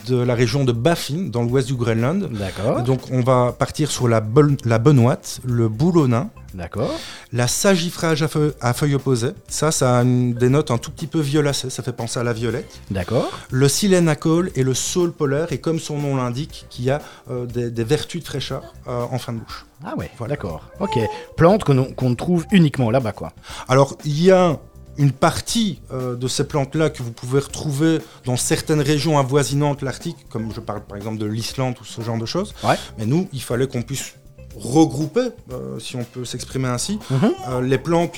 de 0.08 0.16
la 0.16 0.34
région 0.34 0.64
de 0.64 0.72
Baffin, 0.72 1.28
dans 1.28 1.42
l'ouest 1.42 1.68
du 1.68 1.74
Groenland. 1.74 2.28
D'accord. 2.32 2.82
Donc, 2.82 3.00
on 3.10 3.20
va 3.20 3.52
partir 3.56 3.90
sur 3.90 4.08
la, 4.08 4.20
bol- 4.20 4.56
la 4.64 4.78
benoîte, 4.78 5.40
le 5.44 5.68
boulonnin, 5.68 6.30
D'accord. 6.54 6.90
la 7.32 7.46
sagifrage 7.48 8.22
à, 8.22 8.28
feu- 8.28 8.54
à 8.60 8.72
feuilles 8.72 8.96
opposées. 8.96 9.30
Ça, 9.48 9.70
ça 9.70 9.98
a 9.98 10.02
une- 10.02 10.34
des 10.34 10.48
notes 10.48 10.70
un 10.70 10.78
tout 10.78 10.90
petit 10.90 11.06
peu 11.06 11.20
violacées. 11.20 11.70
Ça 11.70 11.82
fait 11.82 11.92
penser 11.92 12.18
à 12.18 12.24
la 12.24 12.32
violette. 12.32 12.80
D'accord. 12.90 13.30
Le 13.50 13.68
silénacol 13.68 14.50
et 14.56 14.62
le 14.64 14.74
saule 14.74 15.12
polaire. 15.12 15.52
Et 15.52 15.58
comme 15.58 15.78
son 15.78 15.98
nom 15.98 16.16
l'indique, 16.16 16.66
qui 16.70 16.90
a 16.90 17.00
euh, 17.30 17.46
des, 17.46 17.70
des 17.70 17.84
vertus 17.84 18.20
de 18.22 18.26
fraîcheur 18.26 18.74
en 18.86 19.18
fin 19.18 19.32
de 19.32 19.38
bouche. 19.38 19.64
Ah 19.84 19.94
ouais, 19.96 20.10
Voilà. 20.18 20.34
d'accord. 20.34 20.62
Ok. 20.80 20.98
Plante 21.36 21.64
qu'on 21.64 21.84
qu'on 21.92 22.14
trouve 22.14 22.44
uniquement 22.52 22.90
là-bas, 22.90 23.12
quoi. 23.12 23.32
Alors, 23.68 23.96
il 24.04 24.22
y 24.22 24.30
a 24.30 24.58
une 24.98 25.12
partie 25.12 25.80
euh, 25.92 26.14
de 26.16 26.28
ces 26.28 26.44
plantes-là 26.44 26.90
que 26.90 27.02
vous 27.02 27.12
pouvez 27.12 27.40
retrouver 27.40 27.98
dans 28.24 28.36
certaines 28.36 28.80
régions 28.82 29.18
avoisinantes 29.18 29.82
l'Arctique, 29.82 30.16
comme 30.28 30.52
je 30.54 30.60
parle 30.60 30.82
par 30.84 30.96
exemple 30.96 31.18
de 31.18 31.26
l'Islande 31.26 31.76
ou 31.80 31.84
ce 31.84 32.00
genre 32.02 32.18
de 32.18 32.26
choses. 32.26 32.54
Ouais. 32.62 32.74
Mais 32.98 33.06
nous, 33.06 33.28
il 33.32 33.40
fallait 33.42 33.66
qu'on 33.66 33.82
puisse 33.82 34.14
regrouper, 34.56 35.28
euh, 35.52 35.78
si 35.78 35.96
on 35.96 36.04
peut 36.04 36.24
s'exprimer 36.24 36.68
ainsi, 36.68 36.98
Mhm. 37.10 37.30
euh, 37.48 37.60
les 37.62 37.78
plantes 37.78 38.16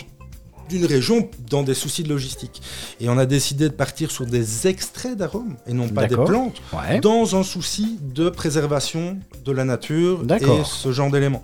d'une 0.69 0.87
région 0.87 1.29
dans 1.51 1.63
des 1.63 1.75
soucis 1.75 2.03
de 2.03 2.09
logistique. 2.09 2.63
Et 2.99 3.09
on 3.11 3.19
a 3.19 3.27
décidé 3.27 3.69
de 3.69 3.75
partir 3.75 4.11
sur 4.11 4.25
des 4.27 4.67
extraits 4.67 5.15
d'arômes 5.17 5.57
et 5.67 5.75
non 5.75 5.89
pas 5.89 6.07
des 6.07 6.17
plantes, 6.17 6.57
Ouais. 6.73 7.01
dans 7.01 7.37
un 7.37 7.43
souci 7.43 7.99
de 8.01 8.31
préservation 8.31 9.19
de 9.45 9.53
la 9.53 9.65
nature 9.65 10.23
et 10.29 10.65
ce 10.65 10.91
genre 10.91 11.11
d'éléments. 11.11 11.43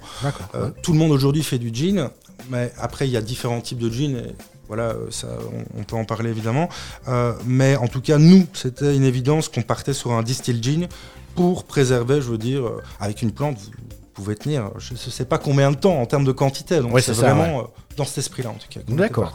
Tout 0.82 0.92
le 0.92 0.98
monde 0.98 1.12
aujourd'hui 1.12 1.42
fait 1.42 1.58
du 1.58 1.70
gin, 1.72 2.08
mais 2.48 2.72
après 2.78 3.06
il 3.06 3.10
y 3.12 3.16
a 3.18 3.20
différents 3.20 3.60
types 3.60 3.78
de 3.78 3.90
gin. 3.90 4.16
Et 4.16 4.34
voilà, 4.70 4.90
euh, 4.90 5.08
ça, 5.10 5.26
on, 5.52 5.80
on 5.80 5.82
peut 5.82 5.96
en 5.96 6.04
parler 6.04 6.30
évidemment. 6.30 6.68
Euh, 7.08 7.32
mais 7.44 7.74
en 7.74 7.88
tout 7.88 8.00
cas, 8.00 8.18
nous, 8.18 8.46
c'était 8.52 8.94
une 8.94 9.02
évidence 9.02 9.48
qu'on 9.48 9.62
partait 9.62 9.92
sur 9.92 10.12
un 10.12 10.22
distill 10.22 10.62
gin 10.62 10.86
pour 11.34 11.64
préserver, 11.64 12.20
je 12.22 12.30
veux 12.30 12.38
dire, 12.38 12.64
euh, 12.64 12.80
avec 13.00 13.20
une 13.22 13.32
plante, 13.32 13.58
vous, 13.58 13.72
pouvez 14.14 14.36
tenir, 14.36 14.70
je 14.78 14.92
ne 14.92 14.98
sais 14.98 15.24
pas 15.24 15.38
combien 15.38 15.72
de 15.72 15.76
temps 15.76 16.00
en 16.00 16.06
termes 16.06 16.24
de 16.24 16.30
quantité. 16.30 16.78
Donc 16.78 16.94
Ouais, 16.94 17.02
c'est 17.02 17.14
vraiment 17.14 17.64
dans 17.96 18.04
cet 18.04 18.18
esprit-là 18.18 18.50
en 18.50 18.54
tout 18.54 18.68
cas. 18.70 18.78
D'accord. 18.86 19.32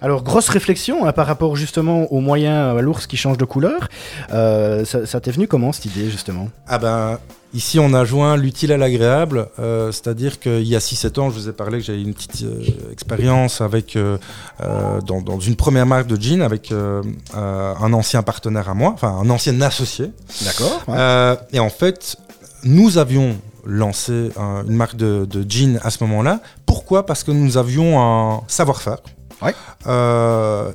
Alors, 0.00 0.24
grosse 0.24 0.48
réflexion 0.48 1.06
hein, 1.06 1.12
par 1.12 1.26
rapport 1.26 1.54
justement 1.54 2.12
aux 2.12 2.20
moyens 2.20 2.76
à 2.76 2.80
l'ours 2.80 3.06
qui 3.06 3.16
change 3.16 3.38
de 3.38 3.44
couleur. 3.44 3.88
Euh, 4.32 4.84
ça 4.84 5.06
ça 5.06 5.20
t'est 5.20 5.30
venu 5.30 5.46
comment 5.46 5.72
cette 5.72 5.86
idée 5.86 6.10
justement? 6.10 6.48
Ah 6.66 6.78
ben, 6.78 7.18
ici 7.54 7.78
on 7.78 7.94
a 7.94 8.04
joint 8.04 8.36
l'utile 8.36 8.72
à 8.72 8.76
l'agréable, 8.76 9.48
euh, 9.58 9.90
c'est-à-dire 9.92 10.38
qu'il 10.38 10.64
y 10.66 10.76
a 10.76 10.80
6-7 10.80 11.18
ans, 11.20 11.30
je 11.30 11.34
vous 11.38 11.48
ai 11.48 11.52
parlé 11.52 11.78
que 11.78 11.84
j'ai 11.84 11.94
eu 11.94 12.02
une 12.02 12.14
petite 12.14 12.42
euh, 12.44 12.92
expérience 12.92 13.60
avec, 13.60 13.96
euh, 13.96 14.18
dans, 15.06 15.20
dans 15.22 15.40
une 15.40 15.56
première 15.56 15.86
marque 15.86 16.06
de 16.06 16.20
jeans 16.20 16.42
avec 16.42 16.72
un 16.72 17.92
ancien 17.92 18.22
partenaire 18.22 18.68
à 18.68 18.74
moi, 18.74 18.90
enfin 18.94 19.08
un 19.22 19.30
ancien 19.30 19.60
associé. 19.60 20.10
D'accord. 20.44 20.82
Et 21.52 21.58
en 21.60 21.70
fait, 21.70 22.16
nous 22.64 22.98
avions 22.98 23.36
lancé 23.64 24.30
un- 24.38 24.64
une 24.66 24.76
marque 24.76 24.96
de, 24.96 25.26
de 25.28 25.44
jeans 25.48 25.78
à 25.82 25.90
ce 25.90 26.02
moment-là. 26.04 26.40
Pourquoi? 26.66 27.04
Parce 27.06 27.22
que 27.24 27.30
nous 27.30 27.56
avions 27.56 28.00
un 28.00 28.42
savoir-faire. 28.48 28.98
Ouais. 29.42 29.54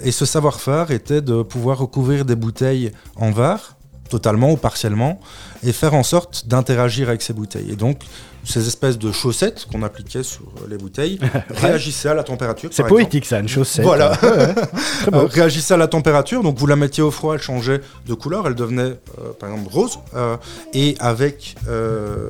Et 0.03 0.11
ce 0.11 0.25
savoir-faire 0.25 0.91
était 0.91 1.21
de 1.21 1.41
pouvoir 1.43 1.77
recouvrir 1.79 2.23
des 2.25 2.35
bouteilles 2.35 2.91
en 3.17 3.31
verre, 3.31 3.75
totalement 4.13 4.51
ou 4.51 4.57
partiellement, 4.57 5.19
et 5.65 5.71
faire 5.71 5.95
en 5.95 6.03
sorte 6.03 6.47
d'interagir 6.47 7.09
avec 7.09 7.23
ces 7.23 7.33
bouteilles. 7.33 7.71
Et 7.71 7.75
donc, 7.75 7.97
ces 8.43 8.67
espèces 8.67 8.99
de 8.99 9.11
chaussettes 9.11 9.65
qu'on 9.71 9.83
appliquait 9.83 10.21
sur 10.21 10.43
les 10.69 10.77
bouteilles 10.77 11.17
réagissaient 11.49 12.09
à 12.09 12.13
la 12.13 12.23
température. 12.23 12.69
C'est 12.71 12.83
exemple. 12.83 13.01
poétique 13.01 13.25
ça, 13.25 13.39
une 13.39 13.47
chaussette. 13.47 13.85
Voilà. 13.85 14.11
Ouais, 14.21 14.29
ouais. 14.29 14.53
Très 15.01 15.11
beau. 15.11 15.19
Euh, 15.19 15.27
réagissait 15.27 15.73
à 15.73 15.77
la 15.77 15.87
température, 15.87 16.43
donc 16.43 16.59
vous 16.59 16.67
la 16.67 16.75
mettiez 16.75 17.01
au 17.01 17.09
froid, 17.09 17.33
elle 17.33 17.41
changeait 17.41 17.81
de 18.05 18.13
couleur, 18.13 18.45
elle 18.45 18.55
devenait 18.55 18.81
euh, 19.19 19.31
par 19.39 19.49
exemple 19.49 19.69
rose, 19.71 19.97
euh, 20.15 20.35
et 20.73 20.95
avec, 20.99 21.55
euh, 21.69 22.27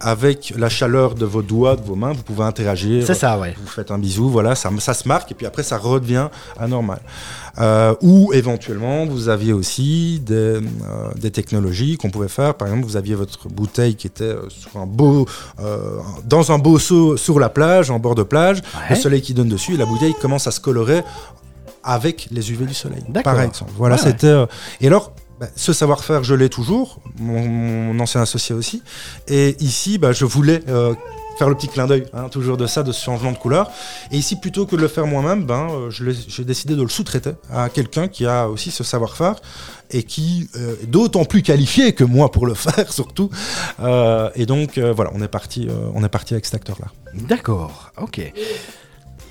avec 0.00 0.54
la 0.56 0.68
chaleur 0.68 1.14
de 1.14 1.26
vos 1.26 1.42
doigts, 1.42 1.76
de 1.76 1.82
vos 1.82 1.96
mains, 1.96 2.12
vous 2.12 2.22
pouvez 2.22 2.44
interagir. 2.44 3.06
C'est 3.06 3.14
ça, 3.14 3.38
ouais. 3.38 3.54
Vous 3.60 3.68
faites 3.68 3.90
un 3.90 3.98
bisou, 3.98 4.28
voilà, 4.28 4.54
ça, 4.54 4.70
ça 4.80 4.94
se 4.94 5.06
marque, 5.06 5.30
et 5.30 5.34
puis 5.34 5.46
après 5.46 5.62
ça 5.62 5.76
redevient 5.76 6.28
anormal. 6.58 7.00
Euh, 7.58 7.94
ou 8.00 8.32
éventuellement, 8.32 9.04
vous 9.04 9.28
aviez 9.28 9.52
aussi 9.52 10.20
des, 10.24 10.34
euh, 10.34 10.60
des 11.16 11.30
technologies 11.30 11.98
qu'on 11.98 12.08
pouvait 12.10 12.28
faire. 12.28 12.54
Par 12.54 12.68
exemple, 12.68 12.86
vous 12.86 12.96
aviez 12.96 13.14
votre 13.14 13.48
bouteille 13.48 13.94
qui 13.94 14.06
était 14.06 14.24
euh, 14.24 14.48
sur 14.48 14.74
un 14.80 14.86
beau, 14.86 15.26
euh, 15.60 15.98
dans 16.24 16.50
un 16.50 16.58
beau 16.58 16.78
seau 16.78 17.16
sur 17.18 17.38
la 17.38 17.50
plage, 17.50 17.90
en 17.90 17.98
bord 17.98 18.14
de 18.14 18.22
plage, 18.22 18.58
Ouais. 18.74 18.90
le 18.90 18.96
soleil 18.96 19.20
qui 19.20 19.34
donne 19.34 19.48
dessus, 19.48 19.74
et 19.74 19.76
la 19.76 19.84
bouteille 19.86 20.14
commence 20.20 20.46
à 20.46 20.50
se 20.50 20.60
colorer 20.60 21.02
avec 21.84 22.28
les 22.30 22.50
UV 22.52 22.64
du 22.66 22.74
soleil. 22.74 23.02
Par 23.24 23.40
exemple. 23.40 23.72
Voilà, 23.76 23.96
Ouais, 23.96 24.00
c'était. 24.02 24.32
Et 24.80 24.86
alors, 24.86 25.12
bah, 25.40 25.48
ce 25.56 25.72
savoir-faire, 25.72 26.24
je 26.24 26.34
l'ai 26.34 26.48
toujours, 26.48 27.00
mon, 27.18 27.46
mon 27.46 28.00
ancien 28.00 28.22
associé 28.22 28.54
aussi. 28.54 28.82
Et 29.28 29.56
ici, 29.60 29.98
bah, 29.98 30.12
je 30.12 30.24
voulais 30.24 30.62
faire 31.38 31.48
le 31.48 31.54
petit 31.54 31.68
clin 31.68 31.86
d'œil, 31.86 32.06
hein, 32.12 32.28
toujours 32.28 32.56
de 32.56 32.66
ça, 32.66 32.82
de 32.82 32.92
ce 32.92 33.02
changement 33.02 33.32
de 33.32 33.36
couleur. 33.38 33.70
Et 34.10 34.16
ici, 34.16 34.36
plutôt 34.36 34.66
que 34.66 34.76
de 34.76 34.80
le 34.80 34.88
faire 34.88 35.06
moi-même, 35.06 35.44
ben, 35.44 35.68
euh, 35.70 35.90
j'ai 35.90 36.44
décidé 36.44 36.74
de 36.74 36.82
le 36.82 36.88
sous-traiter 36.88 37.32
à 37.52 37.68
quelqu'un 37.68 38.08
qui 38.08 38.26
a 38.26 38.48
aussi 38.48 38.70
ce 38.70 38.84
savoir-faire 38.84 39.36
et 39.90 40.02
qui 40.04 40.48
euh, 40.56 40.74
est 40.82 40.86
d'autant 40.86 41.24
plus 41.24 41.42
qualifié 41.42 41.92
que 41.94 42.04
moi 42.04 42.30
pour 42.30 42.46
le 42.46 42.54
faire, 42.66 42.92
surtout. 42.92 43.30
Euh, 43.80 44.30
et 44.34 44.46
donc, 44.46 44.78
euh, 44.78 44.92
voilà, 44.92 45.10
on 45.14 45.22
est 45.22 45.28
parti, 45.28 45.66
euh, 45.68 45.90
on 45.94 46.04
est 46.04 46.08
parti 46.08 46.34
avec 46.34 46.44
cet 46.44 46.54
acteur-là. 46.54 46.86
D'accord, 47.14 47.92
ok. 48.00 48.32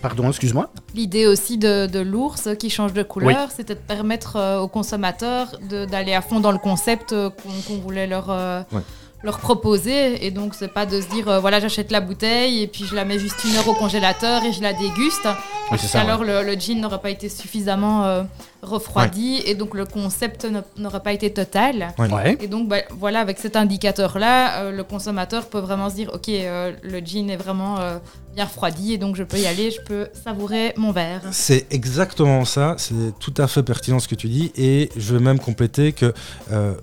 Pardon, 0.02 0.28
excuse-moi. 0.30 0.72
L'idée 0.96 1.28
aussi 1.28 1.60
de, 1.60 1.86
de 1.86 2.00
l'ours 2.00 2.50
qui 2.58 2.72
change 2.72 2.92
de 2.94 3.04
couleur, 3.04 3.50
c'était 3.56 3.76
de 3.76 3.80
permettre 3.80 4.36
euh, 4.36 4.60
aux 4.60 4.68
consommateurs 4.68 5.60
d'aller 5.70 6.14
à 6.14 6.22
fond 6.22 6.40
dans 6.40 6.52
le 6.52 6.58
concept 6.58 7.14
euh, 7.14 7.30
qu'on 7.68 7.78
voulait 7.78 8.08
leur, 8.08 8.32
euh, 8.32 8.62
Ouais. 8.72 8.82
Leur 9.24 9.40
proposer. 9.40 10.26
Et 10.26 10.32
donc, 10.32 10.56
c'est 10.56 10.68
pas 10.74 10.86
de 10.86 11.00
se 11.02 11.08
dire, 11.08 11.28
euh, 11.28 11.40
voilà, 11.40 11.60
j'achète 11.60 11.92
la 11.92 12.02
bouteille 12.02 12.62
et 12.64 12.68
puis 12.68 12.86
je 12.86 12.96
la 12.96 13.06
mets 13.06 13.20
juste 13.20 13.44
une 13.44 13.56
heure 13.58 13.68
au 13.68 13.74
congélateur 13.74 14.44
et 14.44 14.52
je 14.54 14.62
la 14.62 14.74
déguste. 14.74 15.28
Oui, 15.72 15.78
c'est 15.80 15.88
ça, 15.88 16.02
alors, 16.02 16.24
le, 16.24 16.44
le 16.44 16.54
gin 16.54 16.82
n'aurait 16.82 17.00
pas 17.00 17.10
été 17.12 17.30
suffisamment 17.30 18.04
euh, 18.06 18.24
refroidi 18.62 19.42
et 19.46 19.56
donc 19.56 19.74
le 19.74 19.86
concept 19.86 20.46
n'a- 20.46 20.64
n'aurait 20.78 21.00
pas 21.02 21.14
été 21.14 21.32
total. 21.32 21.94
Ouais. 21.98 22.12
Ouais. 22.12 22.38
Et 22.42 22.48
donc, 22.48 22.68
bah, 22.68 22.78
voilà, 22.92 23.20
avec 23.20 23.40
cet 23.40 23.56
indicateur-là, 23.56 24.64
euh, 24.64 24.72
le 24.72 24.84
consommateur 24.84 25.46
peut 25.48 25.60
vraiment 25.60 25.90
se 25.90 25.96
dire, 25.96 26.12
OK, 26.14 26.30
euh, 26.30 26.74
le 26.82 27.00
gin 27.00 27.30
est 27.30 27.38
vraiment 27.38 27.80
euh, 27.80 27.98
bien 28.36 28.46
refroidi 28.46 28.94
et 28.94 28.98
donc 28.98 29.16
je 29.16 29.24
peux 29.24 29.38
y 29.38 29.48
aller, 29.48 29.72
je 29.72 29.82
peux 29.82 30.08
savourer 30.24 30.74
mon 30.78 30.92
verre. 30.92 31.22
C'est 31.32 31.68
exactement 31.72 32.44
ça, 32.46 32.76
c'est 32.78 33.18
tout 33.20 33.34
à 33.38 33.48
fait 33.48 33.64
pertinent 33.64 34.00
ce 34.00 34.08
que 34.08 34.16
tu 34.16 34.28
dis, 34.28 34.52
et 34.58 34.90
je 34.98 35.14
vais 35.14 35.20
même 35.22 35.40
compléter 35.40 35.92
que 35.94 36.14
euh, 36.52 36.74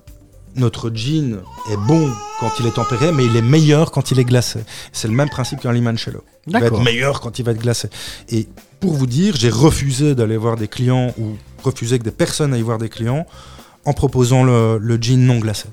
notre 0.59 0.91
gin 0.91 1.39
est 1.73 1.77
bon 1.87 2.11
quand 2.41 2.51
il 2.61 2.67
est 2.67 2.73
tempéré, 2.73 3.13
mais 3.13 3.25
il 3.25 3.37
est 3.37 3.43
meilleur 3.43 3.91
quand 3.91 4.11
il 4.11 4.19
est 4.21 4.25
glacé. 4.25 4.61
C'est 4.93 5.09
le 5.09 5.15
même 5.15 5.29
principe 5.29 5.61
qu'un 5.61 5.73
limoncello. 5.73 6.23
Il 6.47 6.53
va 6.53 6.61
être 6.61 6.81
meilleur 6.81 7.21
quand 7.21 7.39
il 7.39 7.45
va 7.45 7.53
être 7.53 7.61
glacé. 7.61 7.89
Et 8.29 8.49
pour 8.81 8.93
vous 8.95 9.07
dire, 9.07 9.35
j'ai 9.37 9.51
refusé 9.51 10.15
d'aller 10.15 10.37
voir 10.37 10.57
des 10.57 10.69
clients 10.69 11.13
ou 11.19 11.37
refusé 11.63 11.99
que 11.99 12.05
des 12.05 12.11
personnes 12.11 12.55
aillent 12.55 12.63
voir 12.63 12.79
des 12.79 12.89
clients 12.89 13.27
en 13.85 13.93
proposant 13.93 14.45
le, 14.45 14.79
le 14.79 14.97
gin 14.97 15.19
non 15.27 15.39
glacé. 15.39 15.69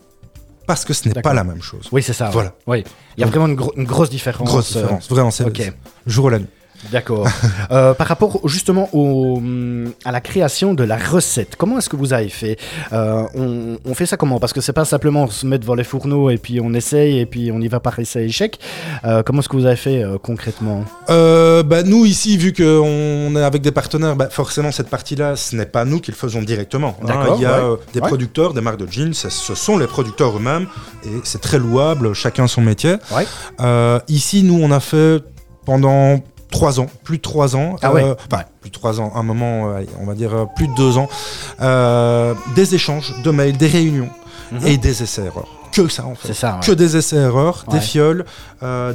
Parce 0.67 0.83
que 0.83 0.93
ce 0.93 1.07
n'est 1.07 1.21
pas 1.21 1.33
la 1.33 1.43
même 1.43 1.61
chose. 1.61 1.87
Oui, 1.91 2.01
c'est 2.01 2.13
ça. 2.13 2.31
Voilà. 2.31 2.53
Oui. 2.65 2.83
Il 3.17 3.21
y 3.21 3.23
a 3.23 3.27
vraiment 3.27 3.45
une, 3.47 3.55
gro- 3.55 3.73
une 3.77 3.83
grosse 3.83 4.09
différence. 4.09 4.47
Grosse 4.47 4.75
euh, 4.75 4.81
différence. 4.81 5.09
Vraiment, 5.09 5.29
c'est 5.31 5.43
ok. 5.43 5.57
c'est 5.57 5.73
jour 6.07 6.29
et 6.29 6.31
la 6.31 6.39
nuit. 6.39 6.47
D'accord. 6.91 7.27
Euh, 7.71 7.95
par 7.95 8.05
rapport 8.07 8.47
justement 8.47 8.89
au, 8.93 9.37
hum, 9.37 9.91
à 10.03 10.11
la 10.11 10.21
création 10.21 10.75
de 10.75 10.83
la 10.83 10.97
recette, 10.97 11.55
comment 11.57 11.79
est-ce 11.79 11.89
que 11.89 11.95
vous 11.95 12.13
avez 12.13 12.29
fait? 12.29 12.57
Euh, 12.93 13.23
on, 13.33 13.77
on 13.83 13.93
fait 13.95 14.05
ça 14.05 14.17
comment? 14.17 14.39
Parce 14.39 14.53
que 14.53 14.61
c'est 14.61 14.71
pas 14.73 14.85
simplement 14.85 15.27
se 15.27 15.47
mettre 15.47 15.61
devant 15.61 15.73
les 15.73 15.83
fourneaux 15.83 16.29
et 16.29 16.37
puis 16.37 16.59
on 16.61 16.73
essaye 16.75 17.17
et 17.19 17.25
puis 17.25 17.51
on 17.51 17.59
y 17.59 17.67
va 17.67 17.79
par 17.79 17.97
essai 17.97 18.25
échec. 18.25 18.59
Euh, 19.03 19.23
comment 19.23 19.39
est-ce 19.39 19.49
que 19.49 19.55
vous 19.55 19.65
avez 19.65 19.75
fait 19.77 20.03
euh, 20.03 20.17
concrètement? 20.21 20.85
Bah, 21.07 21.81
nous 21.83 22.05
ici, 22.05 22.37
vu 22.37 22.53
qu'on 22.53 23.35
est 23.35 23.41
avec 23.43 23.63
des 23.63 23.71
partenaires, 23.71 24.15
bah, 24.15 24.29
forcément 24.29 24.71
cette 24.71 24.89
partie-là, 24.89 25.35
ce 25.35 25.55
n'est 25.55 25.65
pas 25.65 25.85
nous 25.85 25.99
qui 25.99 26.11
le 26.11 26.17
faisons 26.17 26.43
directement. 26.43 26.95
hein. 27.07 27.35
Il 27.37 27.41
y 27.41 27.45
a 27.45 27.67
ouais. 27.71 27.77
des 27.93 27.99
Ouais. 28.01 28.07
producteurs, 28.07 28.53
des 28.53 28.61
marques 28.61 28.77
de 28.79 28.91
jeans, 28.91 29.13
ce 29.13 29.29
sont 29.55 29.77
les 29.79 29.87
producteurs 29.87 30.37
eux-mêmes 30.37 30.67
et 31.05 31.09
c'est 31.23 31.41
très 31.41 31.57
louable, 31.57 32.13
chacun 32.13 32.45
son 32.47 32.61
métier. 32.61 32.97
Ouais. 33.11 33.25
Ici, 34.07 34.43
nous, 34.43 34.59
on 34.61 34.69
a 34.71 34.79
fait 34.79 35.23
pendant 35.65 36.19
trois 36.51 36.79
ans, 36.79 36.87
plus 37.03 37.17
de 37.17 37.21
trois 37.21 37.55
ans, 37.55 37.75
Ah 37.81 37.91
ouais. 37.93 38.03
euh, 38.03 38.15
enfin, 38.31 38.43
plus 38.61 38.69
de 38.69 38.75
trois 38.75 38.99
ans, 39.01 39.11
un 39.15 39.23
moment, 39.23 39.69
euh, 39.71 39.83
on 39.99 40.05
va 40.05 40.13
dire 40.13 40.33
euh, 40.33 40.45
plus 40.55 40.67
de 40.67 40.75
deux 40.75 40.97
ans, 40.97 41.09
euh, 41.61 42.33
des 42.55 42.75
échanges 42.75 43.13
de 43.23 43.31
mails, 43.31 43.57
des 43.57 43.67
réunions 43.67 44.09
Mhm. 44.51 44.67
et 44.67 44.77
des 44.77 45.01
essais-erreurs. 45.03 45.47
Que 45.71 45.87
ça 45.89 46.05
en 46.05 46.15
fait 46.15 46.29
C'est 46.29 46.33
ça. 46.35 46.55
ouais. 46.55 46.65
que 46.65 46.71
des 46.71 46.95
essais-erreurs, 46.95 47.65
Ouais. 47.67 47.73
des 47.73 47.81
fioles, 47.81 48.25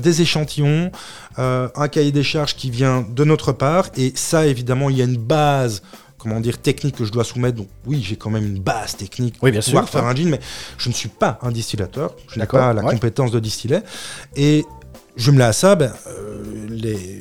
des 0.02 0.22
échantillons, 0.22 0.90
un 1.36 1.88
cahier 1.90 2.12
des 2.12 2.22
charges 2.22 2.54
qui 2.56 2.70
vient 2.70 3.04
de 3.06 3.24
notre 3.24 3.52
part. 3.52 3.86
Et 3.96 4.12
ça, 4.14 4.46
évidemment, 4.46 4.88
il 4.88 4.96
y 4.96 5.02
a 5.02 5.04
une 5.04 5.16
base, 5.18 5.82
comment 6.18 6.40
dire, 6.40 6.56
technique 6.58 6.96
que 6.96 7.04
je 7.04 7.12
dois 7.12 7.24
soumettre. 7.24 7.56
Donc 7.56 7.68
oui, 7.86 8.02
j'ai 8.06 8.16
quand 8.16 8.30
même 8.30 8.46
une 8.46 8.60
base 8.60 8.96
technique 8.96 9.34
Oui, 9.42 9.50
bien 9.50 9.60
pour 9.60 9.66
pouvoir 9.66 9.84
sûr, 9.84 9.92
faire 9.92 10.04
ouais. 10.04 10.10
un 10.10 10.14
jean, 10.16 10.30
mais 10.30 10.40
je 10.78 10.88
ne 10.88 10.94
suis 10.94 11.08
pas 11.10 11.38
un 11.42 11.50
distillateur. 11.50 12.14
Je 12.32 12.38
n'ai 12.38 12.46
pas 12.46 12.72
la 12.72 12.82
ouais. 12.82 12.92
compétence 12.94 13.30
de 13.32 13.40
distiller. 13.40 13.80
Et 14.36 14.64
je 15.16 15.30
me 15.32 15.42
à 15.42 15.52
ça, 15.52 15.74
ben, 15.74 15.92
euh, 16.06 16.66
les, 16.70 17.19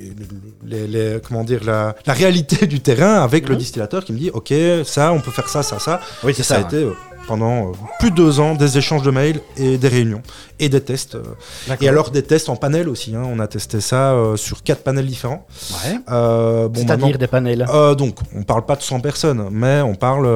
les- 0.69 0.87
les- 0.87 1.21
comment 1.25 1.43
dire, 1.43 1.63
la, 1.63 1.95
la 2.05 2.13
réalité 2.13 2.67
du 2.73 2.79
terrain 2.79 3.15
avec 3.23 3.47
le 3.49 3.55
Mhm. 3.55 3.59
distillateur 3.59 4.05
qui 4.05 4.13
me 4.13 4.17
dit, 4.19 4.29
ok, 4.33 4.53
ça, 4.85 5.11
on 5.13 5.19
peut 5.19 5.31
faire 5.31 5.49
ça, 5.49 5.63
ça, 5.63 5.79
ça. 5.79 5.99
Oui, 6.23 6.33
c'est 6.35 6.43
ça, 6.43 6.55
ça. 6.55 6.61
a 6.61 6.63
été 6.63 6.77
euh, 6.77 6.93
pendant 7.29 7.69
euh, 7.69 7.71
plus 7.99 8.09
de 8.11 8.15
deux 8.15 8.39
ans 8.39 8.55
des 8.55 8.77
échanges 8.79 9.03
de 9.03 9.11
mails 9.11 9.39
et 9.55 9.77
des 9.77 9.87
réunions 9.87 10.21
et 10.59 10.67
des 10.67 10.81
tests. 10.81 11.13
euh, 11.15 11.21
et 11.79 11.87
alors 11.87 12.09
des 12.09 12.23
tests 12.23 12.49
en 12.49 12.55
panel 12.55 12.89
aussi. 12.89 13.15
hein. 13.15 13.21
On 13.25 13.39
a 13.39 13.47
testé 13.47 13.79
ça 13.81 14.11
euh, 14.13 14.35
sur 14.35 14.63
quatre 14.63 14.83
panels 14.83 15.05
différents. 15.05 15.45
Ouais. 15.85 15.99
Euh, 16.11 16.67
bon, 16.67 16.81
C'est-à-dire 16.81 17.17
des 17.19 17.27
panels. 17.27 17.65
euh, 17.71 17.93
donc, 17.95 18.15
on 18.35 18.41
parle 18.43 18.65
pas 18.65 18.75
de 18.75 18.81
100 18.81 18.99
personnes, 18.99 19.47
mais 19.51 19.79
on 19.81 19.93
parle. 19.95 20.27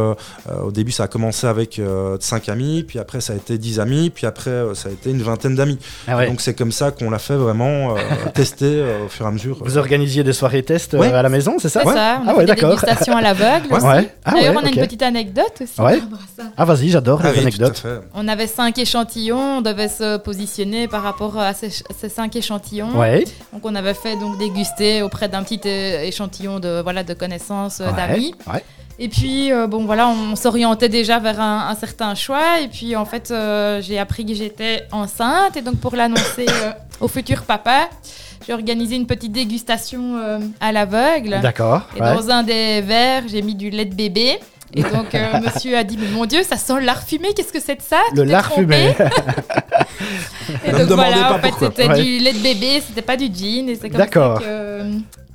au 0.63 0.71
début, 0.71 0.91
ça 0.91 1.03
a 1.03 1.07
commencé 1.07 1.47
avec 1.47 1.81
5 2.19 2.47
amis, 2.49 2.83
puis 2.87 2.99
après, 2.99 3.19
ça 3.21 3.33
a 3.33 3.35
été 3.35 3.57
10 3.57 3.79
amis, 3.79 4.09
puis 4.11 4.27
après, 4.27 4.51
euh, 4.51 4.75
ça 4.75 4.89
a 4.89 4.91
été 4.91 5.09
une 5.09 5.21
vingtaine 5.23 5.55
d'amis. 5.55 5.79
Ah 6.07 6.17
ouais. 6.17 6.27
Donc, 6.27 6.41
c'est 6.41 6.53
comme 6.53 6.71
ça 6.71 6.91
qu'on 6.91 7.09
l'a 7.09 7.19
fait 7.19 7.35
vraiment 7.35 7.95
euh, 7.95 7.99
tester 8.35 8.65
euh, 8.67 9.05
au 9.05 9.09
fur 9.09 9.25
et 9.25 9.29
à 9.29 9.31
mesure. 9.31 9.57
Vous 9.61 9.77
organisiez 9.77 10.23
des 10.23 10.33
soirées 10.33 10.63
tests 10.63 10.93
euh, 10.93 10.99
Ouais. 10.99 11.11
à 11.11 11.21
la 11.23 11.29
maison, 11.29 11.55
c'est 11.59 11.69
ça 11.69 11.81
C'est 11.83 11.93
ça, 11.93 12.21
on 12.23 12.27
Ah 12.29 12.31
fait 12.33 12.37
ouais, 12.39 12.45
des 12.45 12.53
dégustations 12.55 13.17
à 13.17 13.21
l'aveugle. 13.21 13.67
Ouais. 13.83 14.09
Ah 14.23 14.31
D'ailleurs, 14.31 14.53
ouais, 14.55 14.61
on 14.63 14.65
a 14.67 14.69
une 14.69 14.75
petite 14.75 15.01
anecdote 15.01 15.53
aussi. 15.61 15.81
Ouais. 15.81 15.99
ça. 16.37 16.43
Ah 16.55 16.65
vas-y, 16.65 16.82
j'adore 16.89 17.19
Ah 17.23 17.27
les 17.31 17.37
oui, 17.37 17.41
anecdotes. 17.43 17.83
On 18.15 18.27
avait 18.27 18.47
cinq 18.47 18.77
échantillons, 18.77 19.57
on 19.57 19.61
devait 19.61 19.87
se 19.89 20.17
positionner 20.17 20.87
par 20.87 21.03
rapport 21.03 21.37
à 21.37 21.53
ces, 21.53 21.69
ces 21.69 22.09
cinq 22.09 22.35
échantillons. 22.35 22.97
Ouais. 22.97 23.23
Donc 23.51 23.61
on 23.65 23.75
avait 23.75 23.93
fait 23.93 24.15
donc 24.17 24.37
déguster 24.37 25.01
auprès 25.01 25.29
d'un 25.29 25.43
petit 25.43 25.61
euh, 25.65 26.01
échantillon 26.03 26.59
de 26.59 26.81
voilà 26.81 27.03
de 27.03 27.13
connaissances 27.13 27.79
euh, 27.81 27.87
Ouais. 27.87 27.95
d'amis. 27.95 28.35
Ouais. 28.51 28.63
Et 28.99 29.09
puis 29.09 29.51
euh, 29.51 29.65
bon 29.65 29.85
voilà, 29.85 30.07
on 30.07 30.35
s'orientait 30.35 30.87
déjà 30.89 31.17
vers 31.19 31.41
un, 31.41 31.67
un 31.69 31.75
certain 31.75 32.13
choix. 32.15 32.59
Et 32.61 32.67
puis 32.67 32.95
en 32.95 33.05
fait, 33.05 33.31
euh, 33.31 33.81
j'ai 33.81 33.97
appris 33.97 34.25
que 34.25 34.33
j'étais 34.35 34.83
enceinte 34.91 35.57
et 35.57 35.61
donc 35.61 35.77
pour 35.77 35.95
l'annoncer 35.95 36.45
euh, 36.49 36.71
au 37.01 37.07
futur 37.07 37.41
papa, 37.43 37.89
j'ai 38.45 38.53
organisé 38.53 38.95
une 38.95 39.07
petite 39.07 39.31
dégustation 39.31 40.17
euh, 40.23 40.39
à 40.59 40.71
l'aveugle. 40.71 41.39
D'accord. 41.41 41.81
Et 41.97 42.01
ouais. 42.01 42.13
dans 42.13 42.29
un 42.29 42.43
des 42.43 42.81
verres, 42.81 43.23
j'ai 43.27 43.41
mis 43.41 43.55
du 43.55 43.69
lait 43.71 43.85
de 43.85 43.95
bébé. 43.95 44.37
Et 44.75 44.81
donc, 44.83 45.13
euh, 45.13 45.39
monsieur 45.45 45.77
a 45.77 45.83
dit, 45.83 45.97
mais 45.99 46.07
mon 46.07 46.25
Dieu, 46.25 46.41
ça 46.43 46.57
sent 46.57 46.73
le 46.79 46.85
lard 46.85 47.03
fumé, 47.03 47.33
qu'est-ce 47.35 47.53
que 47.53 47.59
c'est 47.59 47.75
de 47.75 47.81
ça 47.81 47.99
Le 48.15 48.23
lard 48.23 48.51
fumé. 48.53 48.93
Et 50.65 50.71
Ne 50.71 50.79
donc 50.79 50.97
voilà, 50.97 51.17
pas 51.17 51.33
en 51.35 51.39
fait, 51.39 51.53
c'était 51.59 51.87
Ouais. 51.87 52.01
du 52.01 52.19
lait 52.19 52.33
de 52.33 52.39
bébé, 52.39 52.81
c'était 52.85 53.01
pas 53.01 53.15
du 53.15 53.25
gin. 53.33 53.69
Et 53.69 53.75
c'est 53.75 53.89
comme 53.89 53.97
D'accord. 53.99 54.39
ça 54.39 54.45
que 54.45 54.81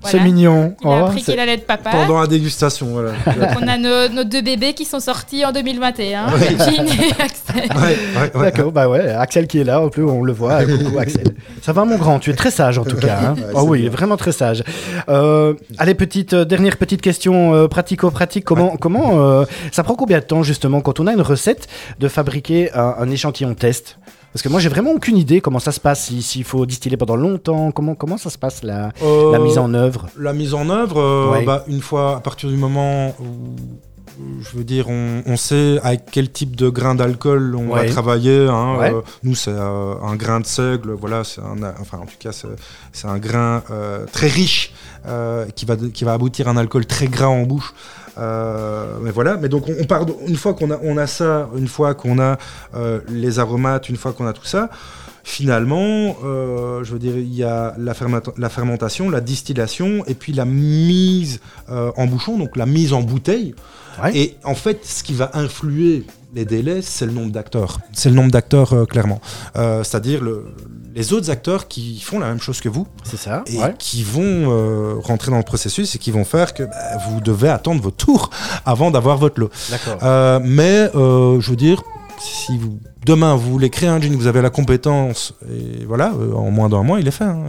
C'est 0.04 0.20
mignon. 0.20 0.74
Il 0.82 0.86
a 0.86 0.90
Oh, 0.90 1.04
appris 1.06 1.22
qu'il 1.22 1.38
allait 1.40 1.54
être 1.54 1.66
papa. 1.66 1.90
Pendant 1.90 2.20
la 2.20 2.26
dégustation, 2.28 2.86
voilà. 2.86 3.10
Donc, 3.26 3.48
on 3.62 3.66
a 3.66 3.76
nos, 3.76 4.08
nos 4.08 4.24
deux 4.24 4.42
bébés 4.42 4.72
qui 4.72 4.84
sont 4.84 5.00
sortis 5.00 5.44
en 5.44 5.50
2021, 5.52 6.32
Ouais. 6.32 6.38
Jean 6.58 6.84
et 6.84 7.22
Axel. 7.22 7.68
Ouais, 7.76 7.80
ouais, 7.80 8.36
ouais. 8.36 8.42
D'accord, 8.44 8.70
bah 8.72 8.88
ouais, 8.88 9.08
Axel 9.10 9.46
qui 9.48 9.58
est 9.58 9.64
là, 9.64 9.80
en 9.80 9.88
plus 9.88 10.04
on 10.04 10.22
le 10.22 10.32
voit. 10.32 10.64
Coucou 10.66 10.98
Axel. 10.98 11.24
Ça 11.62 11.72
va 11.72 11.84
mon 11.84 11.96
grand, 11.96 12.20
tu 12.20 12.30
es 12.30 12.34
très 12.34 12.50
sage 12.52 12.78
en 12.78 12.84
tout 12.84 12.96
cas. 12.96 13.18
hein. 13.22 13.34
Ouais, 13.36 13.42
Ah 13.48 13.58
c'est 13.60 13.66
oui, 13.66 13.80
bien. 13.82 13.90
vraiment 13.90 14.16
très 14.16 14.32
sage. 14.32 14.62
Euh, 15.08 15.54
allez, 15.78 15.94
petite 15.94 16.32
euh, 16.32 16.44
dernière 16.44 16.76
petite 16.76 17.02
question 17.02 17.54
euh, 17.54 17.66
pratico-pratique. 17.68 18.44
Comment, 18.44 18.76
comment 18.76 19.20
euh, 19.20 19.44
ça 19.72 19.82
prend 19.82 19.94
combien 19.94 20.18
de 20.20 20.24
temps 20.24 20.42
justement 20.42 20.80
quand 20.80 21.00
on 21.00 21.06
a 21.06 21.12
une 21.12 21.22
recette 21.22 21.66
de 21.98 22.08
fabriquer 22.08 22.72
un, 22.72 22.94
un 22.98 23.10
échantillon 23.10 23.54
test? 23.54 23.98
Parce 24.32 24.42
que 24.42 24.48
moi 24.48 24.60
j'ai 24.60 24.68
vraiment 24.68 24.92
aucune 24.92 25.16
idée 25.16 25.40
comment 25.40 25.58
ça 25.58 25.72
se 25.72 25.80
passe, 25.80 26.04
si- 26.06 26.22
s'il 26.22 26.44
faut 26.44 26.66
distiller 26.66 26.96
pendant 26.96 27.16
longtemps, 27.16 27.72
comment, 27.72 27.94
comment 27.94 28.18
ça 28.18 28.30
se 28.30 28.38
passe 28.38 28.62
la, 28.62 28.90
Euh, 29.02 29.32
la 29.32 29.38
mise 29.38 29.58
en 29.58 29.72
œuvre? 29.74 30.06
La 30.18 30.32
mise 30.32 30.54
en 30.54 30.68
œuvre, 30.70 30.98
euh, 31.00 31.30
Ouais. 31.32 31.44
bah, 31.44 31.64
une 31.66 31.80
fois, 31.80 32.16
à 32.16 32.20
partir 32.20 32.48
du 32.50 32.56
moment 32.56 33.14
où, 33.20 33.56
je 34.42 34.56
veux 34.56 34.64
dire, 34.64 34.88
on, 34.90 35.22
on 35.26 35.36
sait 35.36 35.78
avec 35.82 36.02
quel 36.10 36.30
type 36.30 36.56
de 36.56 36.68
grain 36.68 36.94
d'alcool 36.94 37.54
on 37.56 37.68
Ouais. 37.70 37.86
va 37.86 37.90
travailler. 37.92 38.46
hein, 38.48 38.76
Ouais. 38.78 38.92
euh, 38.92 39.00
nous, 39.22 39.34
c'est 39.34 39.52
un 39.52 40.14
grain 40.16 40.40
de 40.40 40.46
seigle, 40.46 40.92
voilà, 40.92 41.24
c'est 41.24 41.40
un, 41.40 41.56
enfin, 41.80 41.98
en 41.98 42.06
tout 42.06 42.16
cas, 42.18 42.30
c'est 42.92 43.06
un 43.08 43.18
grain 43.18 43.62
très 44.12 44.28
riche 44.28 44.72
qui, 45.56 45.64
va, 45.64 45.76
qui 45.94 46.04
va 46.04 46.12
aboutir 46.12 46.48
à 46.48 46.50
un 46.50 46.56
alcool 46.56 46.84
très 46.84 47.06
gras 47.06 47.28
en 47.28 47.42
bouche. 47.44 47.72
Euh, 48.18 48.96
mais 49.00 49.10
voilà, 49.10 49.36
mais 49.36 49.48
donc 49.48 49.64
on, 49.68 49.84
part 49.84 50.06
une 50.26 50.36
fois 50.36 50.54
qu'on 50.54 50.70
a, 50.70 50.78
on 50.82 50.96
a 50.96 51.06
ça, 51.06 51.48
une 51.56 51.68
fois 51.68 51.94
qu'on 51.94 52.18
a 52.18 52.36
euh, 52.74 53.00
les 53.08 53.38
aromates, 53.38 53.88
une 53.88 53.96
fois 53.96 54.12
qu'on 54.12 54.26
a 54.26 54.32
tout 54.32 54.44
ça, 54.44 54.70
finalement, 55.22 56.16
euh, 56.24 56.82
je 56.84 56.92
veux 56.92 56.98
dire, 56.98 57.16
il 57.16 57.34
y 57.34 57.44
a 57.44 57.74
la 57.78 57.94
fermentation, 58.48 59.10
la 59.10 59.20
distillation 59.20 60.04
et 60.06 60.14
puis 60.14 60.32
la 60.32 60.44
mise 60.44 61.40
euh, 61.70 61.90
en 61.96 62.06
bouchon, 62.06 62.38
donc 62.38 62.56
la 62.56 62.66
mise 62.66 62.92
en 62.92 63.02
bouteille. 63.02 63.54
Ouais. 64.02 64.16
Et 64.16 64.36
en 64.44 64.54
fait, 64.54 64.84
ce 64.86 65.02
qui 65.02 65.12
va 65.14 65.30
influer 65.34 66.04
les 66.34 66.44
délais, 66.44 66.82
c'est 66.82 67.06
le 67.06 67.12
nombre 67.12 67.32
d'acteurs. 67.32 67.78
C'est 67.92 68.10
le 68.10 68.14
nombre 68.14 68.30
d'acteurs, 68.30 68.72
euh, 68.72 68.84
clairement. 68.84 69.20
Euh, 69.56 69.82
C'est-à-dire 69.82 70.22
le- 70.22 70.46
les 70.94 71.12
autres 71.12 71.30
acteurs 71.30 71.66
qui 71.68 71.98
font 72.00 72.18
la 72.18 72.28
même 72.28 72.40
chose 72.40 72.60
que 72.60 72.68
vous 72.68 72.86
C'est 73.04 73.16
ça 73.16 73.42
et 73.46 73.58
ouais. 73.58 73.74
qui 73.78 74.02
vont 74.04 74.22
euh, 74.50 74.94
rentrer 75.02 75.30
dans 75.30 75.36
le 75.38 75.42
processus 75.42 75.94
et 75.96 75.98
qui 75.98 76.10
vont 76.10 76.24
faire 76.24 76.54
que 76.54 76.62
bah, 76.64 76.98
vous 77.08 77.20
devez 77.20 77.48
attendre 77.48 77.82
votre 77.82 77.96
tour 77.96 78.30
avant 78.64 78.90
d'avoir 78.90 79.16
votre 79.18 79.40
lot. 79.40 79.50
D'accord. 79.70 79.98
Mais 80.44 80.90
je 80.94 81.50
veux 81.50 81.56
dire, 81.56 81.82
si 82.20 82.56
vous, 82.58 82.78
demain 83.06 83.34
vous 83.36 83.50
voulez 83.50 83.70
créer 83.70 83.88
un 83.88 84.00
jean, 84.00 84.14
vous 84.16 84.26
avez 84.26 84.42
la 84.42 84.50
compétence, 84.50 85.34
et 85.50 85.84
voilà, 85.86 86.12
en 86.34 86.50
moins 86.50 86.68
d'un 86.68 86.82
mois, 86.82 87.00
il 87.00 87.06
est 87.08 87.12
fait. 87.12 87.24
hein. 87.24 87.42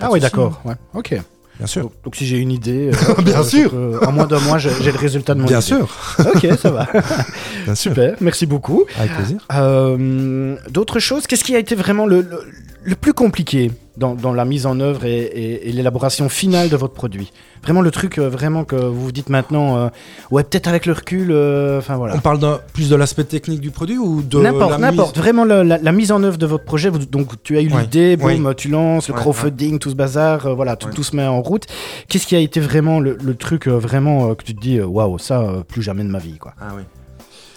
Ah 0.00 0.08
oui, 0.12 0.20
d'accord. 0.20 0.60
Ouais. 0.64 0.74
Ok. 0.94 1.20
Bien 1.58 1.66
sûr. 1.66 1.82
Donc, 1.84 1.92
donc 2.04 2.16
si 2.16 2.26
j'ai 2.26 2.36
une 2.38 2.52
idée, 2.52 2.90
euh, 3.18 3.22
Bien 3.22 3.40
euh, 3.40 3.42
sûr. 3.42 3.70
euh, 3.74 3.98
en 4.06 4.12
moins 4.12 4.26
d'un 4.26 4.40
mois, 4.40 4.58
j'ai 4.58 4.70
le 4.70 4.98
résultat 4.98 5.34
de 5.34 5.40
mon 5.40 5.46
Bien 5.46 5.58
idée. 5.58 5.66
sûr. 5.66 5.88
Ok, 6.18 6.46
ça 6.60 6.70
va. 6.70 6.86
Bien 7.64 7.74
sûr. 7.74 7.92
Super, 7.92 8.14
merci 8.20 8.46
beaucoup. 8.46 8.84
Avec 8.98 9.14
plaisir. 9.14 9.38
Euh, 9.54 10.56
D'autres 10.70 10.98
choses, 10.98 11.26
qu'est-ce 11.26 11.44
qui 11.44 11.54
a 11.56 11.58
été 11.58 11.74
vraiment 11.74 12.06
le, 12.06 12.20
le- 12.22 12.42
le 12.86 12.94
plus 12.94 13.12
compliqué 13.12 13.70
dans, 13.96 14.14
dans 14.14 14.32
la 14.32 14.44
mise 14.44 14.64
en 14.66 14.78
œuvre 14.80 15.04
et, 15.06 15.18
et- 15.22 15.68
et 15.68 15.72
l'élaboration 15.72 16.28
finale 16.28 16.68
de 16.68 16.76
votre 16.76 16.94
produit 16.94 17.32
Vraiment 17.62 17.80
le 17.80 17.90
truc, 17.90 18.18
euh, 18.18 18.28
vraiment 18.28 18.64
que 18.64 18.76
vous 18.76 19.06
vous 19.06 19.10
dites 19.12 19.28
maintenant, 19.28 19.76
euh, 19.76 19.88
ouais, 20.30 20.44
peut-être 20.44 20.68
avec 20.68 20.86
le 20.86 20.92
recul, 20.92 21.32
euh, 21.32 21.78
enfin 21.78 21.96
voilà. 21.96 22.14
On 22.14 22.20
parle 22.20 22.38
plus 22.72 22.88
de 22.88 22.94
l'aspect 22.94 23.24
technique 23.24 23.60
du 23.60 23.72
produit 23.72 23.98
ou 23.98 24.22
de 24.22 24.38
N'importe, 24.38 24.78
n'importe. 24.78 25.16
mise- 25.16 25.22
Vraiment 25.24 25.44
la, 25.44 25.64
la- 25.64 25.78
la 25.78 25.92
mise 25.92 26.12
en 26.12 26.22
œuvre 26.22 26.38
de 26.38 26.46
votre 26.46 26.64
projet. 26.64 26.88
vous- 26.90 27.04
donc 27.06 27.42
tu 27.42 27.56
as 27.56 27.62
eu 27.62 27.72
Ouais. 27.72 27.82
l'idée, 27.82 28.16
boum, 28.16 28.46
Oui. 28.46 28.54
tu 28.56 28.68
lances 28.68 29.08
le 29.08 29.14
Ouais, 29.14 29.20
crowdfunding, 29.20 29.78
tout 29.80 29.90
ce 29.90 29.96
bazar, 29.96 30.46
euh, 30.46 30.54
voilà, 30.54 30.76
tout, 30.76 30.86
Ouais. 30.88 30.94
tout 30.94 31.02
se 31.02 31.16
met 31.16 31.26
en 31.26 31.42
route. 31.42 31.66
Qu'est-ce 32.08 32.26
qui 32.28 32.36
a 32.36 32.40
été 32.40 32.60
vraiment 32.60 33.00
le, 33.00 33.18
le 33.20 33.34
truc 33.34 33.66
euh, 33.66 33.72
vraiment 33.78 34.30
euh, 34.30 34.34
que 34.34 34.44
tu 34.44 34.54
te 34.54 34.60
dis, 34.60 34.80
waouh, 34.80 35.18
ça 35.18 35.40
euh, 35.40 35.62
plus 35.64 35.82
jamais 35.82 36.04
de 36.04 36.08
ma 36.08 36.18
vie, 36.20 36.38
quoi? 36.38 36.54
Ah 36.60 36.68
oui. 36.76 36.82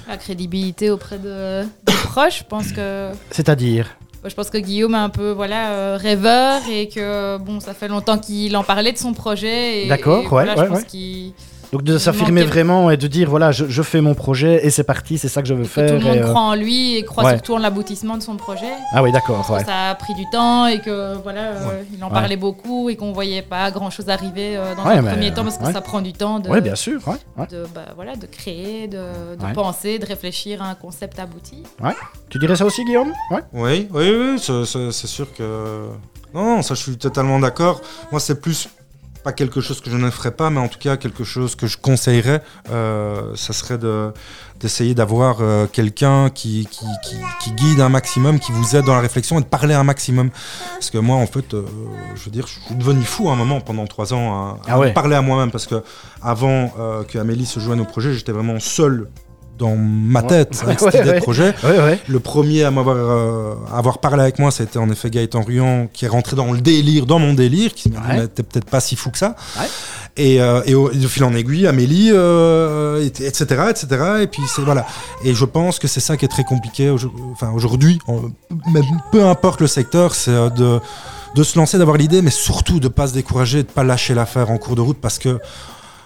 La 0.08 0.18
crédibilité 0.18 0.90
auprès 0.90 1.20
de, 1.20 1.62
des 1.86 1.94
proches, 2.06 2.40
je 2.40 2.44
pense 2.46 2.72
que. 2.72 3.12
C'est-à-dire? 3.30 3.96
Je 4.26 4.34
pense 4.36 4.50
que 4.50 4.58
Guillaume 4.58 4.96
est 4.96 4.98
un 4.98 5.10
peu 5.10 5.32
voilà, 5.32 5.70
euh, 5.72 5.98
rêveur 5.98 6.62
et 6.70 6.90
que 6.90 7.38
bon, 7.38 7.60
ça 7.62 7.74
fait 7.74 7.88
longtemps 7.88 8.18
qu'il 8.18 8.56
en 8.58 8.64
parlait 8.64 8.92
de 8.92 8.98
son 8.98 9.14
projet. 9.14 9.86
et- 9.86 9.88
D'accord, 9.88 10.24
et 10.24 10.28
voilà, 10.28 10.52
ouais, 10.52 10.58
je 10.58 10.62
ouais, 10.64 10.68
pense 10.70 10.80
ouais. 10.80 10.86
Donc 11.72 11.84
de 11.84 12.00
s'affirmer 12.00 12.44
vraiment 12.44 12.90
et 12.90 12.98
de 12.98 13.06
dire 13.06 13.30
voilà, 13.30 13.52
je, 13.52 13.66
je 13.68 13.82
fais 13.84 14.02
mon 14.02 14.16
projet 14.16 14.66
et 14.66 14.72
c'est 14.72 14.84
parti, 14.84 15.20
c'est 15.20 15.28
ça 15.28 15.44
que 15.44 15.48
je 15.48 15.54
veux 15.54 15.62
que 15.64 15.68
tout 15.68 15.74
faire. 15.74 15.94
le 15.94 16.00
monde 16.00 16.16
et, 16.16 16.20
euh, 16.22 16.28
croit 16.30 16.42
en 16.42 16.56
lui 16.56 16.96
et 16.98 17.04
croit 17.04 17.26
ouais. 17.26 17.34
surtout 17.34 17.54
en 17.54 17.60
l'aboutissement 17.60 18.18
de 18.18 18.24
son 18.24 18.38
projet. 18.38 18.72
Ah 18.92 19.04
oui, 19.04 19.12
d'accord. 19.12 19.48
Ouais. 19.52 19.64
Ça 19.64 19.90
a 19.92 19.96
pris 19.96 20.16
du 20.16 20.24
temps 20.32 20.66
et 20.66 20.80
que 20.82 21.14
voilà, 21.22 21.42
euh, 21.52 21.84
il 21.96 22.04
en 22.04 22.08
Ouais. 22.08 22.14
parlait 22.14 22.38
beaucoup 22.38 22.90
et 22.90 22.96
qu'on 22.96 23.12
voyait 23.14 23.44
pas 23.44 23.70
grand 23.70 23.92
chose 23.92 24.10
arriver 24.10 24.58
euh, 24.58 24.74
dans 24.74 24.84
Ouais, 24.84 24.98
un 24.98 25.04
premier 25.04 25.30
euh, 25.32 25.36
temps 25.36 25.44
parce 25.44 25.60
que 25.60 25.66
ouais. 25.66 25.74
ça 25.74 25.82
prend 25.82 26.02
du 26.02 26.12
temps 26.14 26.40
de, 26.40 26.50
Ouais, 26.50 26.60
bien 26.62 26.74
sûr. 26.74 27.08
Ouais, 27.08 27.14
ouais. 27.38 27.46
de, 27.52 27.66
bah, 27.76 27.82
voilà, 27.96 28.16
de 28.16 28.26
créer, 28.26 28.88
de, 28.88 29.36
de 29.40 29.46
Ouais. 29.46 29.54
penser, 29.54 30.00
de 30.00 30.08
réfléchir 30.08 30.64
à 30.64 30.70
un 30.70 30.76
concept 30.76 31.20
abouti. 31.20 31.62
Tu 32.30 32.40
dirais 32.40 32.56
ça 32.56 32.66
aussi, 32.66 32.84
Guillaume? 32.84 33.14
Ouais. 33.30 33.42
Oui, 33.54 33.88
oui, 33.94 34.12
oui, 34.18 34.40
c'est 34.40 35.08
sûr 35.08 35.32
que. 35.36 35.88
Non, 36.34 36.44
non, 36.58 36.62
ça 36.64 36.74
je 36.74 36.82
suis 36.82 36.98
totalement 36.98 37.40
d'accord. 37.40 37.82
Moi, 38.12 38.20
c'est 38.20 38.40
plus 38.42 38.70
pas 39.24 39.34
quelque 39.34 39.62
chose 39.62 39.82
que 39.82 39.90
je 39.90 39.98
ne 39.98 40.10
ferais 40.10 40.32
pas, 40.32 40.50
mais 40.50 40.60
en 40.60 40.68
tout 40.68 40.80
cas 40.80 40.98
quelque 40.98 41.24
chose 41.24 41.56
que 41.56 41.68
je 41.68 41.78
conseillerais. 41.78 42.42
Euh, 42.72 43.36
ça 43.36 43.54
serait 43.54 43.78
de 43.78 44.12
d'essayer 44.60 44.94
d'avoir 44.94 45.38
euh, 45.40 45.68
quelqu'un 45.72 46.30
qui, 46.30 46.68
qui, 46.70 46.86
qui, 47.04 47.16
qui 47.42 47.52
guide 47.52 47.80
un 47.80 47.88
maximum, 47.88 48.40
qui 48.40 48.52
vous 48.52 48.76
aide 48.76 48.84
dans 48.84 48.94
la 48.96 49.00
réflexion 49.00 49.40
et 49.40 49.42
de 49.42 49.46
parler 49.48 49.74
un 49.74 49.86
maximum. 49.86 50.32
Parce 50.74 50.90
que 50.90 50.98
moi, 50.98 51.16
en 51.16 51.28
fait, 51.28 51.54
euh, 51.54 51.64
je 52.16 52.26
veux 52.26 52.32
dire, 52.32 52.46
je 52.46 52.60
suis 52.60 52.76
devenu 52.76 53.04
fou 53.04 53.30
à 53.30 53.34
un 53.34 53.36
moment 53.38 53.62
pendant 53.62 53.88
trois 53.88 54.14
ans 54.14 54.34
à, 54.34 54.70
à 54.70 54.74
Ah 54.74 54.80
ouais. 54.80 54.92
parler 54.92 55.16
à 55.16 55.22
moi-même. 55.22 55.50
Parce 55.50 55.66
que 55.66 55.82
avant 56.22 56.74
que 57.08 57.18
Amélie 57.18 57.46
se 57.46 57.62
joigne 57.62 57.80
au 57.80 57.86
projet, 57.86 58.14
j'étais 58.14 58.34
vraiment 58.34 58.60
seul 58.60 59.08
dans 59.60 59.76
ma 59.76 60.24
tête 60.24 60.60
avec 60.64 60.80
cette 60.80 60.94
Ouais, 60.94 61.00
idée 61.02 61.10
ouais. 61.10 61.16
de 61.18 61.22
projet. 61.22 61.54
Ouais, 61.64 61.78
ouais. 61.78 62.00
Le 62.08 62.20
premier 62.20 62.64
à 62.64 62.72
m'avoir 62.72 62.96
euh, 62.98 63.54
avoir 63.72 64.00
parlé 64.00 64.24
avec 64.24 64.40
moi, 64.40 64.50
c'était 64.52 64.80
en 64.80 64.90
effet 64.90 65.10
Gaëtan 65.12 65.44
Ruan, 65.44 65.88
qui 65.94 66.06
est 66.06 66.08
rentré 66.08 66.36
dans 66.36 66.52
le 66.52 66.62
délire, 66.62 67.06
dans 67.06 67.20
mon 67.20 67.34
délire, 67.34 67.74
qui 67.76 67.90
Ouais. 67.90 68.28
T'es 68.28 68.44
peut-être 68.44 68.70
pas 68.70 68.80
si 68.80 68.96
fou 68.96 69.12
que 69.12 69.18
ça. 69.18 69.36
Ouais. 69.60 69.66
Et, 70.18 70.42
euh, 70.42 70.62
et 70.66 70.76
au, 70.76 70.92
et 70.92 70.96
de 70.98 71.08
fil 71.08 71.24
en 71.24 71.34
aiguille, 71.34 71.68
Amélie, 71.68 72.10
euh, 72.12 73.02
et- 73.02 73.26
etc., 73.26 73.46
etc. 73.70 73.88
Et 74.22 74.28
puis 74.28 74.42
c'est 74.48 74.62
voilà. 74.62 74.86
Et 75.24 75.34
je 75.34 75.46
pense 75.46 75.80
que 75.80 75.88
c'est 75.88 76.00
ça 76.00 76.18
qui 76.18 76.26
est 76.26 76.30
très 76.30 76.44
compliqué. 76.44 76.90
Enfin 77.32 77.52
aujourd'hui, 77.54 78.00
peu 79.12 79.26
importe 79.26 79.62
le 79.62 79.68
secteur, 79.68 80.16
c'est 80.16 80.32
euh, 80.32 80.50
de 80.50 80.80
de 81.36 81.44
se 81.44 81.60
lancer, 81.60 81.78
d'avoir 81.78 81.96
l'idée, 81.96 82.24
mais 82.24 82.32
surtout 82.32 82.80
de 82.80 82.88
pas 82.88 83.06
se 83.08 83.14
décourager, 83.14 83.62
de 83.62 83.68
pas 83.68 83.84
lâcher 83.84 84.16
l'affaire 84.16 84.50
en 84.50 84.58
cours 84.58 84.76
de 84.76 84.82
route, 84.82 84.98
parce 85.00 85.20
que 85.20 85.40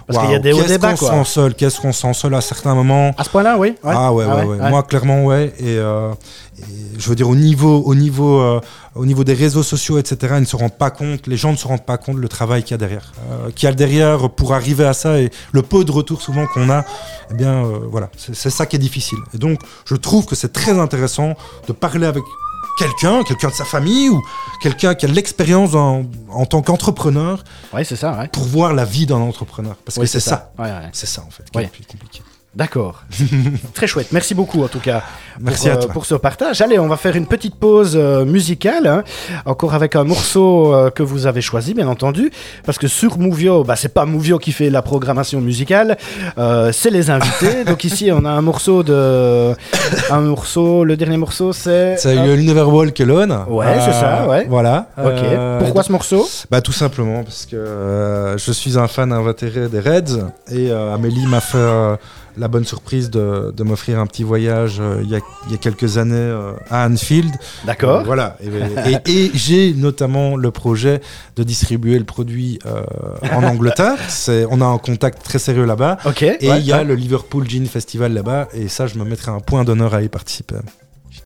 Parce 0.08 0.20
qu'il 0.20 0.32
y 0.32 0.36
a 0.36 0.40
des 0.40 0.54
hauts 0.54 0.58
qu'est-ce 0.58 0.68
débats, 0.68 0.92
qu'on 0.92 0.98
quoi. 0.98 1.10
se 1.10 1.24
sent 1.24 1.32
seul, 1.34 1.54
qu'est-ce 1.56 1.80
qu'on 1.80 1.92
se 1.94 2.02
sent 2.02 2.14
seul 2.14 2.34
à 2.36 2.42
certains 2.42 2.76
moments? 2.76 3.12
À 3.18 3.24
ce 3.24 3.30
point-là, 3.30 3.58
oui. 3.58 3.76
Ah 3.84 4.12
ouais, 4.14 4.26
Ah 4.28 4.36
ouais, 4.38 4.46
ouais. 4.60 4.70
Moi, 4.70 4.84
clairement, 4.84 5.24
ouais. 5.26 5.54
Et, 5.60 5.78
euh, 5.78 6.12
et 6.60 6.64
je 7.00 7.10
veux 7.10 7.16
dire, 7.16 7.30
au 7.30 7.36
niveau, 7.36 7.82
au 7.86 7.96
niveau, 7.96 8.40
euh, 8.42 8.60
au 8.96 9.06
niveau 9.06 9.24
des 9.24 9.34
réseaux 9.34 9.64
sociaux, 9.64 9.98
etc., 9.98 10.34
ils 10.38 10.42
ne 10.42 10.46
se 10.46 10.56
rendent 10.56 10.78
pas 10.78 10.92
compte, 10.92 11.26
les 11.28 11.38
gens 11.38 11.52
ne 11.52 11.58
se 11.58 11.68
rendent 11.68 11.86
pas 11.86 11.98
compte 11.98 12.18
le 12.18 12.28
travail 12.28 12.64
qu'il 12.64 12.72
y 12.72 12.74
a 12.76 12.78
derrière, 12.78 13.12
euh, 13.32 13.50
qu'il 13.56 13.68
y 13.68 13.72
a 13.72 13.76
derrière 13.76 14.30
pour 14.30 14.54
arriver 14.54 14.86
à 14.86 14.94
ça 14.94 15.20
et 15.20 15.32
le 15.52 15.62
peu 15.62 15.84
de 15.86 15.92
retour 15.92 16.22
souvent 16.22 16.46
qu'on 16.48 16.70
a. 16.70 16.84
Eh 17.32 17.34
bien, 17.36 17.64
euh, 17.66 17.80
voilà, 17.90 18.10
c'est 18.18 18.50
ça 18.50 18.66
qui 18.66 18.76
est 18.76 18.80
difficile. 18.80 19.18
Et 19.34 19.38
donc, 19.38 19.60
je 19.86 19.96
trouve 19.96 20.26
que 20.26 20.36
c'est 20.36 20.52
très 20.54 20.78
intéressant 20.80 21.34
de 21.68 21.74
parler 21.74 22.06
avec 22.06 22.24
quelqu'un, 22.78 23.24
quelqu'un 23.24 23.50
de 23.50 23.54
sa 23.54 23.66
famille 23.66 24.10
ou 24.10 24.22
quelqu'un 24.62 24.96
qui 24.96 25.06
a 25.06 25.10
de 25.10 25.14
l'expérience 25.14 25.76
en, 25.76 26.04
en 26.30 26.46
tant 26.46 26.62
qu'entrepreneur 26.62 27.44
Ouais, 27.74 27.84
c'est 27.84 27.96
ça, 27.96 28.18
ouais. 28.18 28.28
pour 28.30 28.44
voir 28.44 28.74
la 28.74 28.86
vie 28.86 29.06
d'un 29.06 29.18
entrepreneur. 29.18 29.76
Parce 29.86 29.98
Oui, 29.98 30.04
que 30.06 30.10
c'est 30.12 30.20
ça. 30.20 30.52
Ouais. 30.58 30.70
C'est 30.92 31.06
ça, 31.08 31.24
en 31.26 31.30
fait, 31.32 31.50
qui 31.50 31.60
est 31.60 31.64
le 31.64 31.68
plus 31.70 31.86
compliqué. 31.86 32.22
D'accord. 32.56 33.02
Très 33.74 33.88
chouette. 33.88 34.10
Merci 34.12 34.36
beaucoup 34.36 34.64
en 34.64 34.68
tout 34.68 34.80
cas 34.80 35.02
pour, 35.34 35.46
Merci 35.46 35.70
à 35.70 35.74
euh, 35.74 35.82
toi. 35.82 35.92
pour 35.92 36.06
ce 36.06 36.14
partage. 36.14 36.62
Allez, 36.62 36.78
on 36.78 36.88
va 36.88 36.98
faire 36.98 37.16
une 37.16 37.26
petite 37.26 37.56
pause 37.56 37.94
euh, 37.96 38.26
musicale, 38.26 38.86
hein. 38.86 39.04
encore 39.46 39.74
avec 39.74 39.96
un 39.96 40.04
morceau 40.04 40.72
euh, 40.72 40.92
que 40.92 41.02
vous 41.02 41.26
avez 41.26 41.42
choisi, 41.42 41.74
bien 41.74 41.88
entendu, 41.88 42.32
parce 42.64 42.78
que 42.78 42.88
sur 42.88 43.18
Movio, 43.18 43.64
bah, 43.64 43.76
c'est 43.76 43.92
pas 43.92 44.06
Movio 44.06 44.38
qui 44.38 44.52
fait 44.52 44.70
la 44.70 44.84
programmation 44.84 45.42
musicale, 45.42 45.98
c'est 46.72 46.92
les 46.92 47.10
invités. 47.10 47.64
Donc 47.66 47.84
ici, 47.86 48.12
on 48.12 48.24
a 48.24 48.30
un 48.30 48.42
morceau 48.42 48.84
de, 48.84 49.54
un 50.12 50.22
morceau. 50.22 50.84
Le 50.84 50.96
dernier 50.96 51.18
morceau, 51.18 51.54
c'est. 51.54 51.98
C'est 51.98 52.16
eu 52.16 52.36
l'Univerwall 52.36 52.94
Cologne. 52.94 53.36
Ouais, 53.48 53.80
c'est 53.80 53.94
ça, 53.94 54.28
ouais. 54.28 54.46
Voilà. 54.48 54.90
Ok. 55.04 55.24
Pourquoi 55.60 55.82
ce 55.82 55.92
morceau? 55.92 56.28
Bah 56.52 56.62
tout 56.62 56.72
simplement 56.72 57.24
parce 57.24 57.48
que 57.48 58.36
je 58.38 58.52
suis 58.52 58.78
un 58.78 58.88
fan 58.88 59.12
invétéré 59.12 59.70
des 59.70 59.80
Reds 59.80 60.30
et 60.52 60.72
Amélie 60.72 61.26
m'a 61.26 61.42
fait 61.42 61.58
la 62.38 62.48
bonne 62.48 62.66
surprise 62.66 63.10
de, 63.10 63.54
de 63.56 63.64
m'offrir 63.64 64.00
un 64.00 64.08
petit 64.08 64.24
voyage 64.24 64.78
euh, 64.80 65.02
il 65.04 65.10
y, 65.10 65.16
a, 65.16 65.20
il 65.46 65.52
y 65.52 65.56
a 65.56 65.58
quelques 65.58 65.98
années 65.98 66.16
euh, 66.16 66.54
à 66.70 66.88
Anfield. 66.88 67.32
D'accord. 67.66 68.00
Euh, 68.00 68.04
voilà. 68.04 68.38
Et, 68.42 68.92
et- 68.92 69.26
et 69.26 69.32
j'ai 69.34 69.74
notamment 69.74 70.36
le 70.36 70.50
projet 70.52 71.02
de 71.36 71.44
distribuer 71.44 71.98
le 72.00 72.06
produit 72.06 72.60
en 73.32 73.44
Angleterre. 73.44 73.98
C'est, 74.08 74.46
on 74.50 74.62
a 74.62 74.66
un 74.66 74.78
contact 74.78 75.24
très 75.24 75.40
sérieux 75.40 75.66
là-bas. 75.66 75.98
Ok. 76.06 76.24
Et 76.24 76.38
il 76.42 76.50
ouais, 76.50 76.62
y 76.62 76.72
a 76.74 76.78
ouais. 76.78 76.84
le 76.84 76.96
Liverpool 76.96 77.48
Gin 77.48 77.66
Festival 77.68 78.14
là-bas, 78.14 78.48
et 78.54 78.68
ça, 78.68 78.88
je 78.88 78.98
me 78.98 79.04
mettrai 79.06 79.32
un 79.32 79.40
point 79.40 79.64
d'honneur 79.64 79.94
à 79.94 80.02
y 80.02 80.08
participer. 80.10 80.56